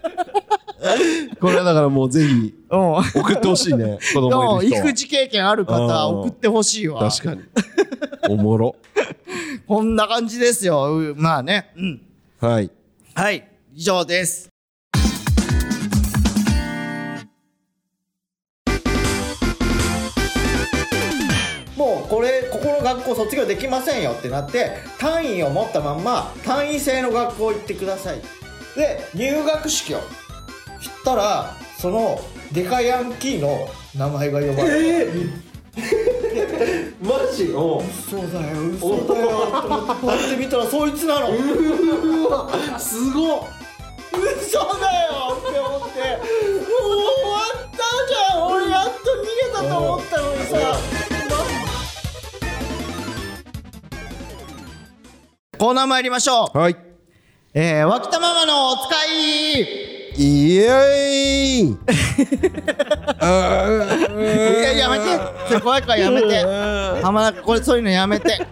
[1.40, 6.20] これはだからもうぜひうん送ってほしいね 子供い育児経験ある方うん。
[6.20, 7.10] 送ってほしいわ。
[7.10, 7.42] 確かに。
[8.28, 8.76] おもろ。
[9.66, 10.96] こんな感じですよ。
[10.96, 11.72] うまあね。
[11.76, 12.02] うん。
[12.40, 12.70] はい。
[13.14, 13.48] はい。
[13.74, 14.48] 以上です
[21.96, 28.20] もうこれここの学校卒業できませんよってなって単位を持ったまんま単位制の学校行ってください。
[28.76, 30.00] で入学式を。
[30.78, 32.20] したらその
[32.52, 33.66] デカヤンキーの
[33.96, 35.30] 名前が呼ばれる、
[37.00, 43.42] マジお嘘だよ嘘だよと思ってパッて見たらそいつなのうわすごっ
[44.12, 45.96] 嘘だよって思って。
[45.96, 48.40] もう終わったじゃん。
[48.46, 51.15] 俺やっと逃げたと思ったのにさ
[55.58, 56.58] コーナー参りましょう。
[56.58, 56.76] はい。
[57.54, 59.86] えー、脇田ママのお使い。
[60.18, 61.78] イエーイ。
[63.20, 63.66] あ
[64.18, 64.22] い
[64.62, 65.04] ややめて。
[65.48, 66.44] それ怖いからやめて。
[67.02, 68.38] 浜中これそういうのやめて。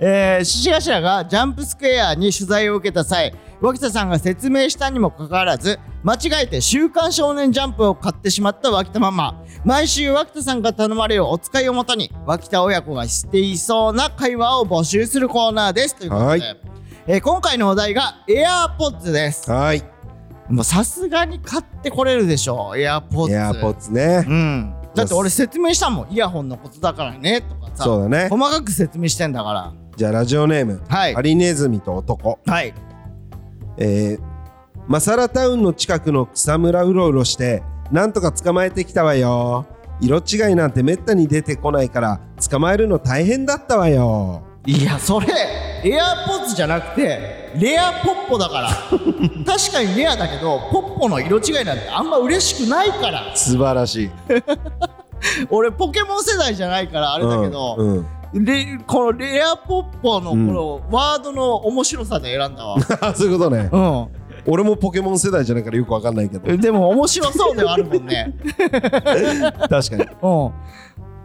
[0.00, 15.96] えー、獅子頭がジャンプスクエアに取材を受けた際脇田さんが説明したにもかかわらず間違えて「週刊少年ジャンプ」を買ってしまった脇田ママ毎週脇田さんが頼まれるお使いをもとに脇田親子がしていそうな会話を募集するコーナーです。
[15.96, 16.42] ということで、はい。
[17.06, 19.50] えー今回のお題が AirPods です。
[19.50, 19.82] はい。
[20.48, 23.92] もうさすがに買ってこれるでしょ AirPods エアポッツ。
[23.92, 24.24] ね。
[24.26, 24.74] うん。
[24.94, 27.84] だって俺説明したもんイヤホンのことだからねとかさ。
[27.84, 28.28] そうだね。
[28.28, 29.72] 細かく説明してんだから。
[29.96, 31.14] じゃあラジオネームはい。
[31.14, 32.38] ハリネズミと男。
[32.46, 32.74] はい。
[33.78, 34.20] えー、
[34.86, 39.66] マサラタウンの近くの草むらうろうろしてなんとか捕まえてきたわよ。
[40.00, 44.42] 色違いなんてめったに出てこないから捕まえるの大変だったわよ。
[44.66, 45.26] いやそれ
[45.82, 48.68] エアポッツじゃなくてレアポッポだから。
[49.46, 53.34] 確かにレアだけどポッポの色違いなんてあんま嬉しくないから。
[53.34, 54.10] 素晴らしい。
[55.50, 58.44] 俺ポケモン世代じゃないからあれだけど、うんうん。
[58.44, 62.76] レこのレアポッポのこのワードの面白さで選んだわ。
[63.00, 63.70] あ そういうことね。
[63.72, 64.17] う
[64.50, 66.52] 俺もポケモン世代じゃないからよくわかんないけど。
[66.52, 68.34] ん でも面白そうではあるもんね。
[69.68, 70.02] 確かに。
[70.22, 70.52] うん。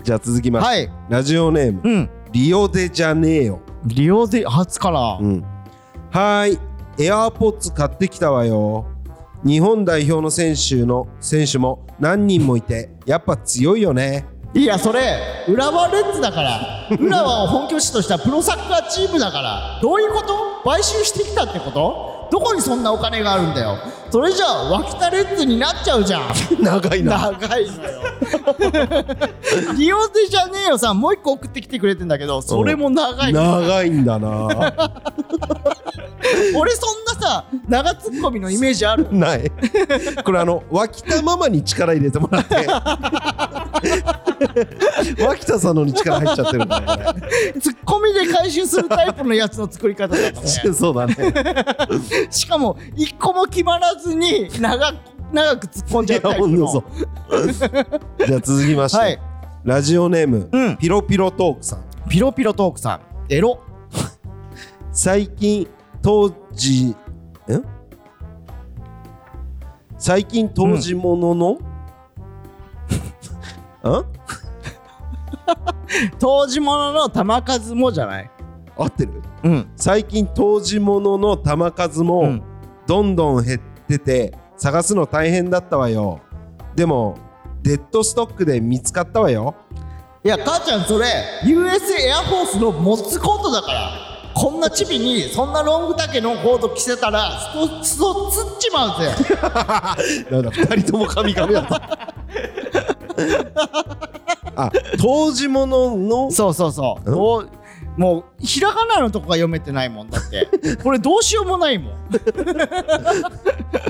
[0.03, 0.89] じゃあ続きまして、はい。
[1.09, 1.81] ラジオネーム。
[1.83, 2.09] うん。
[2.33, 5.17] リオデジャネーオリオで初から。
[5.21, 5.41] うん。
[6.11, 6.59] はーい。
[6.99, 8.85] エアーポッツ買ってきたわよ。
[9.45, 14.25] 日本代表の選手の選手も何人もいてやっぱ強いよね。
[14.53, 15.17] いやそれ
[15.47, 16.59] 浦和レッズだから。
[16.99, 19.79] 浦和を本拠地としたプロサッカーチームだから。
[19.81, 20.21] どういうこ
[20.63, 20.69] と？
[20.69, 22.22] 買収してきたってこと？
[22.33, 23.77] どこにそんなお金があるんだよ。
[24.09, 26.21] それじゃあ脇田レッズになっちゃうじゃん。
[26.63, 27.91] 長い長いのよ。
[29.77, 30.93] リオデジャネイロさ。
[30.93, 33.33] んもう一個送ってきてくれてんだけどそれも長い。
[33.33, 34.47] の長いんだな。
[36.57, 39.07] 俺そんなさ長ツッコミのイメージある？
[39.11, 39.51] ない。
[40.25, 42.65] これあの脇田ママに力入れてもらって
[45.25, 47.19] 脇田さんのに力入っちゃってるからこ
[47.59, 50.47] ツッコミで回収するタイプのやつの作り方だったね。
[50.63, 51.15] れ そうだね。
[52.29, 54.95] しかも一個も決まらずに長く
[55.33, 56.67] 長く突っ込んじゃうタイプの。
[56.67, 56.93] ほんと
[57.53, 58.25] そう。
[58.27, 59.19] じゃあ続きまして、はい。
[59.63, 60.77] ラジオネーム、うん。
[60.77, 61.83] ピロピロトークさん。
[62.09, 63.01] ピロピロトークさん。
[63.29, 63.59] エロ。
[64.91, 65.67] 最近
[66.03, 66.95] 当時ん
[69.97, 71.57] 最近当時ものの、ん、
[76.19, 78.31] 当時ものの玉数もじゃない。
[78.77, 79.21] 合ってる？
[79.43, 79.71] うん。
[79.75, 82.43] 最近当時ものの玉数うもん。
[82.87, 86.19] どんどん減ってて探すの大変だったわよ。
[86.75, 87.17] でも
[87.61, 89.55] デッドストックで見つかったわよ。
[90.25, 91.05] いや母ちゃんそれ
[91.43, 93.91] US エアフォースのモッツコートだから
[94.33, 99.11] こんなチビにそんなロング丈のコート着せたらストストつっちまうぜ
[100.31, 102.13] なんだ二人とも神々だった
[104.55, 106.31] あ当時ものの？
[106.31, 107.15] そうそうそう。
[107.15, 107.45] お
[107.97, 110.47] もうひらがなのとこが読めてないもんだって。
[110.83, 111.93] これどうしようもないもん。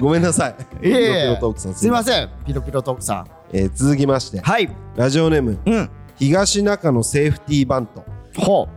[0.02, 0.50] ごめんなさ
[0.82, 0.90] い。
[0.90, 2.30] いえピロピロトークさんすいません。
[2.46, 3.28] ピロピロトークさん。
[3.54, 4.42] えー続きまして。
[4.42, 4.70] はい。
[4.96, 5.90] ラジオネームうん。
[6.18, 8.04] 東中野セーフティーバント。
[8.38, 8.68] ほ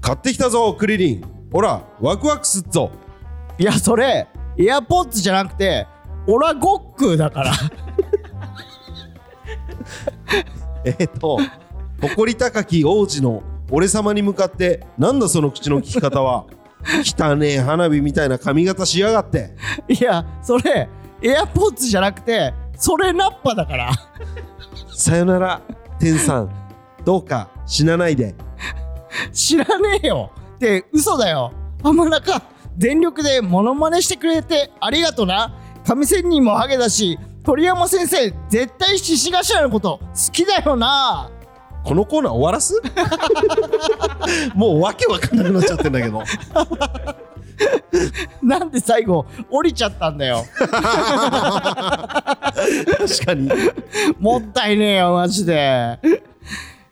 [0.00, 1.24] 買ってきたぞクリリン。
[1.52, 2.90] ほらワクワクすっぞ。
[3.58, 5.86] ういやそれエアポッツじゃなくて
[6.26, 7.52] オラゴックーだから
[10.84, 11.38] えっ、と
[12.00, 16.44] 誇り高き王子の俺様に向かってなんだその口の利き方は？
[17.04, 19.56] 汚ねえ花火みたいな髪型しやがって。
[19.88, 20.88] いやそれ
[21.22, 23.92] エアポッツじゃなくてそれナッパだから。
[24.94, 25.60] さよなら
[25.98, 26.50] 天さん。
[27.04, 28.34] どうか死なないで。
[29.32, 30.30] 知らねえよ。
[30.56, 31.52] って嘘だよ。
[31.82, 32.42] 浜中
[32.76, 35.52] 全力でモノマネしてくれてありがとな。
[35.84, 37.18] 上仙人もハゲだし
[37.48, 41.30] 鳥山先生絶対獅子頭のこと好きだよな。
[41.82, 42.74] このコーナー終わらす？
[44.54, 46.22] もうわけわかんなくなっちゃってんだけど。
[48.46, 50.44] なんで最後降りちゃったんだよ。
[50.58, 50.76] 確
[53.24, 53.50] かに。
[54.18, 55.98] もったいねえよマジで。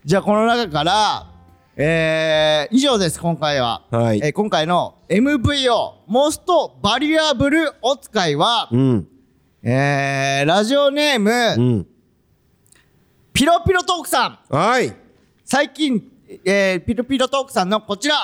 [0.05, 1.27] じゃあこの中から
[1.75, 4.21] えー、以上です今回は、はい。
[4.23, 9.07] えー今回の MVO モストバリアブルお使いは、うん
[9.63, 11.87] えー、ラジオネーム、うん。
[13.33, 14.55] ピロピロトークさん。
[14.55, 14.93] はい。
[15.45, 16.01] 最近、
[16.45, 18.15] えー、ピロピロトークさんのこちら。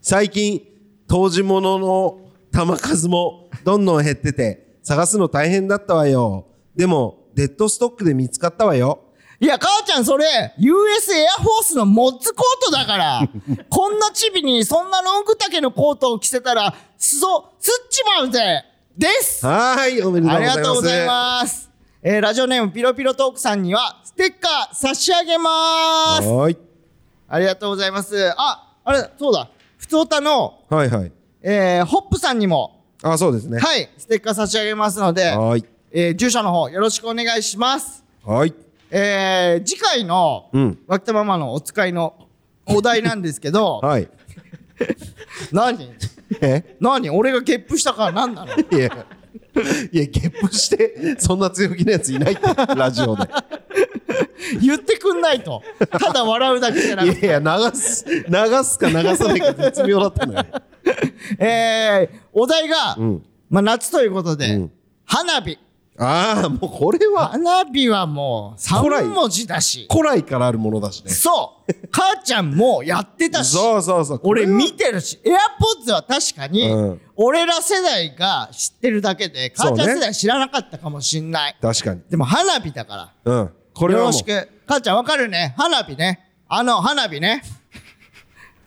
[0.00, 0.62] 最近
[1.08, 2.20] 当時物の
[2.52, 6.46] 玉数もどんどん減ってて探すの大変だったわよ。
[6.76, 9.00] でもデッドストックで見つかったわよ。
[9.40, 13.28] いや母ちゃんそれ US エアフォースのモッツコートだから
[13.68, 18.64] こんなチビにそんなロング丈のコートを着せたら裾すっちまうぜ
[18.96, 21.70] ですはーいおめでとうありございますがとうございます。
[22.02, 26.28] えー、ラジオネームピロピロトークさんにはステッカー差し上げます。
[26.28, 26.58] はーい
[27.28, 28.32] ありがとうございます。
[28.36, 29.48] あ、あれ、そうだ。
[29.78, 38.04] ふつおたの、はいはいえー、ホップさんにも、あそうですねはい、ステッカー差し上げますので、はーいえー、住所の方よろしくお願いします。
[38.24, 38.54] はい
[38.90, 42.28] えー、次回の、うん脇田ママのお使いの
[42.66, 44.08] お題なんですけど、はい
[45.50, 45.90] 何？
[46.40, 46.76] え？
[46.80, 47.10] 何？
[47.10, 48.52] 俺がゲップしたから何なの？
[48.54, 48.86] いや
[49.92, 52.42] いやゲップしてそんな強気なやついないって
[52.74, 53.28] ラジオで。
[54.60, 55.62] 言ってくんないと。
[55.90, 57.26] ただ笑うだけじゃなくて。
[57.26, 60.44] いやいや流す流すか流さないか絶妙だったのよ。
[61.38, 63.22] えー、お題が、ん。
[63.48, 64.72] まあ、夏ということで、うん。
[65.06, 65.58] 花火。
[65.96, 69.86] ああもうこれは花火はもう古来3文字だし。
[69.90, 73.52] 古来からあるものだしねそう母ちゃんもやってたし。
[73.52, 81.56] そうそうそう俺見てるし、エアポッズは確かに、うん俺ら世代が知ってるだけで、母ちゃん世代知らなかったかもしんない。
[81.62, 83.32] 確かにでも花火だから。
[83.32, 84.48] うんこれはよろしく。
[84.66, 86.28] 母ちゃんわかるね花火ね。
[86.48, 87.42] あの花火ね。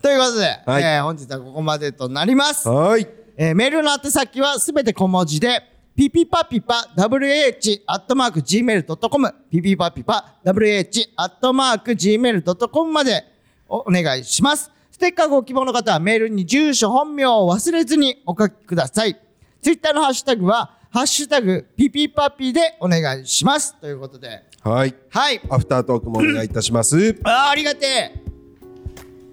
[0.02, 2.70] ということで、はいえー本日はここまでとなります。
[2.70, 5.62] はーいえーメールの宛先はすべて小文字で、
[5.98, 13.24] ピピパピパ WH アットマーク Gmail.com ピピパピパ WH アットマーク Gmail.com まで
[13.68, 14.72] おお願いします。
[14.92, 19.20] ステッカーご希望の方はメールに住所、本名を忘れずにお書きください。
[19.60, 23.76] ツイッターのハッシュタグは、ハッシュタグピピパピでお願いします。
[23.82, 24.44] ということで。
[24.62, 25.42] はいはい。
[25.50, 28.12] アフタートークもお願いいたしますあーありがて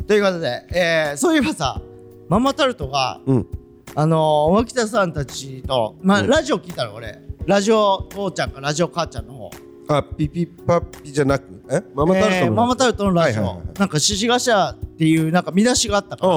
[0.01, 1.83] えということで、えー、そういえばさ、
[2.31, 3.64] ママタルトが、うん
[3.97, 7.21] あのー、脇田さんたちと、まあ、うんラジオ聞いたの俺。
[7.47, 9.51] ラジオ父ちゃんかラジオ母ちゃんの方。
[9.87, 11.83] あピピパピじゃなくえ？
[11.95, 13.43] ママタルトの、えーママタルトのラジオ。
[13.43, 16.35] はいはいはいはいなんか、獅子頭っていう、なんか見出しがあったから。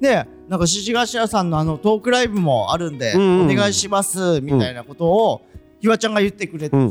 [0.00, 5.42] で、なんか、獅子頭さんのあの、トークライブもあるんで、うんうんうんお願いします、みたいなことを、
[5.80, 6.76] ひわちゃんが言ってくれてて。
[6.76, 6.90] うん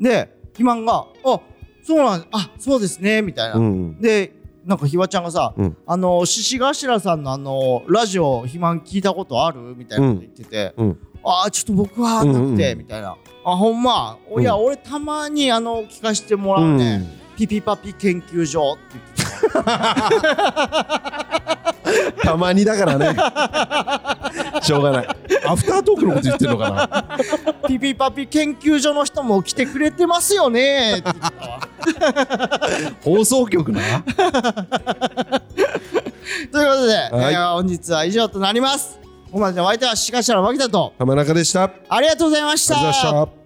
[0.00, 1.40] で、ひまんが、あ、
[1.82, 3.56] そうなん、あ、そうですね、みたいな。
[3.56, 4.32] ううんで
[4.64, 5.76] なんかひわちゃんがさ、うん。
[5.86, 10.98] あの獅子頭さんのあのラジオ肥満聞いたことあるみたいなこと言ってて、うん。
[11.24, 12.78] ああちょっと僕はなくて、うんうんうん。
[12.78, 13.16] みたいな。
[13.44, 14.18] あほんま。
[14.38, 17.06] いや、俺たまにあの聞かせてもらうね、
[17.36, 19.64] ピピパピ研究所って言っ
[22.14, 23.06] てた まにだからね
[24.64, 25.08] しょうがない。
[25.46, 26.88] アフタートークのこと言ってるのかな？
[26.88, 30.98] たピピパピ研究所の人も来てくれてますよね。
[30.98, 31.60] って言ってたわ
[33.02, 33.80] 放送局な？
[36.50, 37.34] ということで、はい。
[37.34, 38.98] えー本日は以上となります。
[39.26, 40.94] ここまでのお相手は獅子頭脇田と。
[40.98, 41.64] 浜中でした。
[41.88, 43.43] ありありがとうございましがとうございました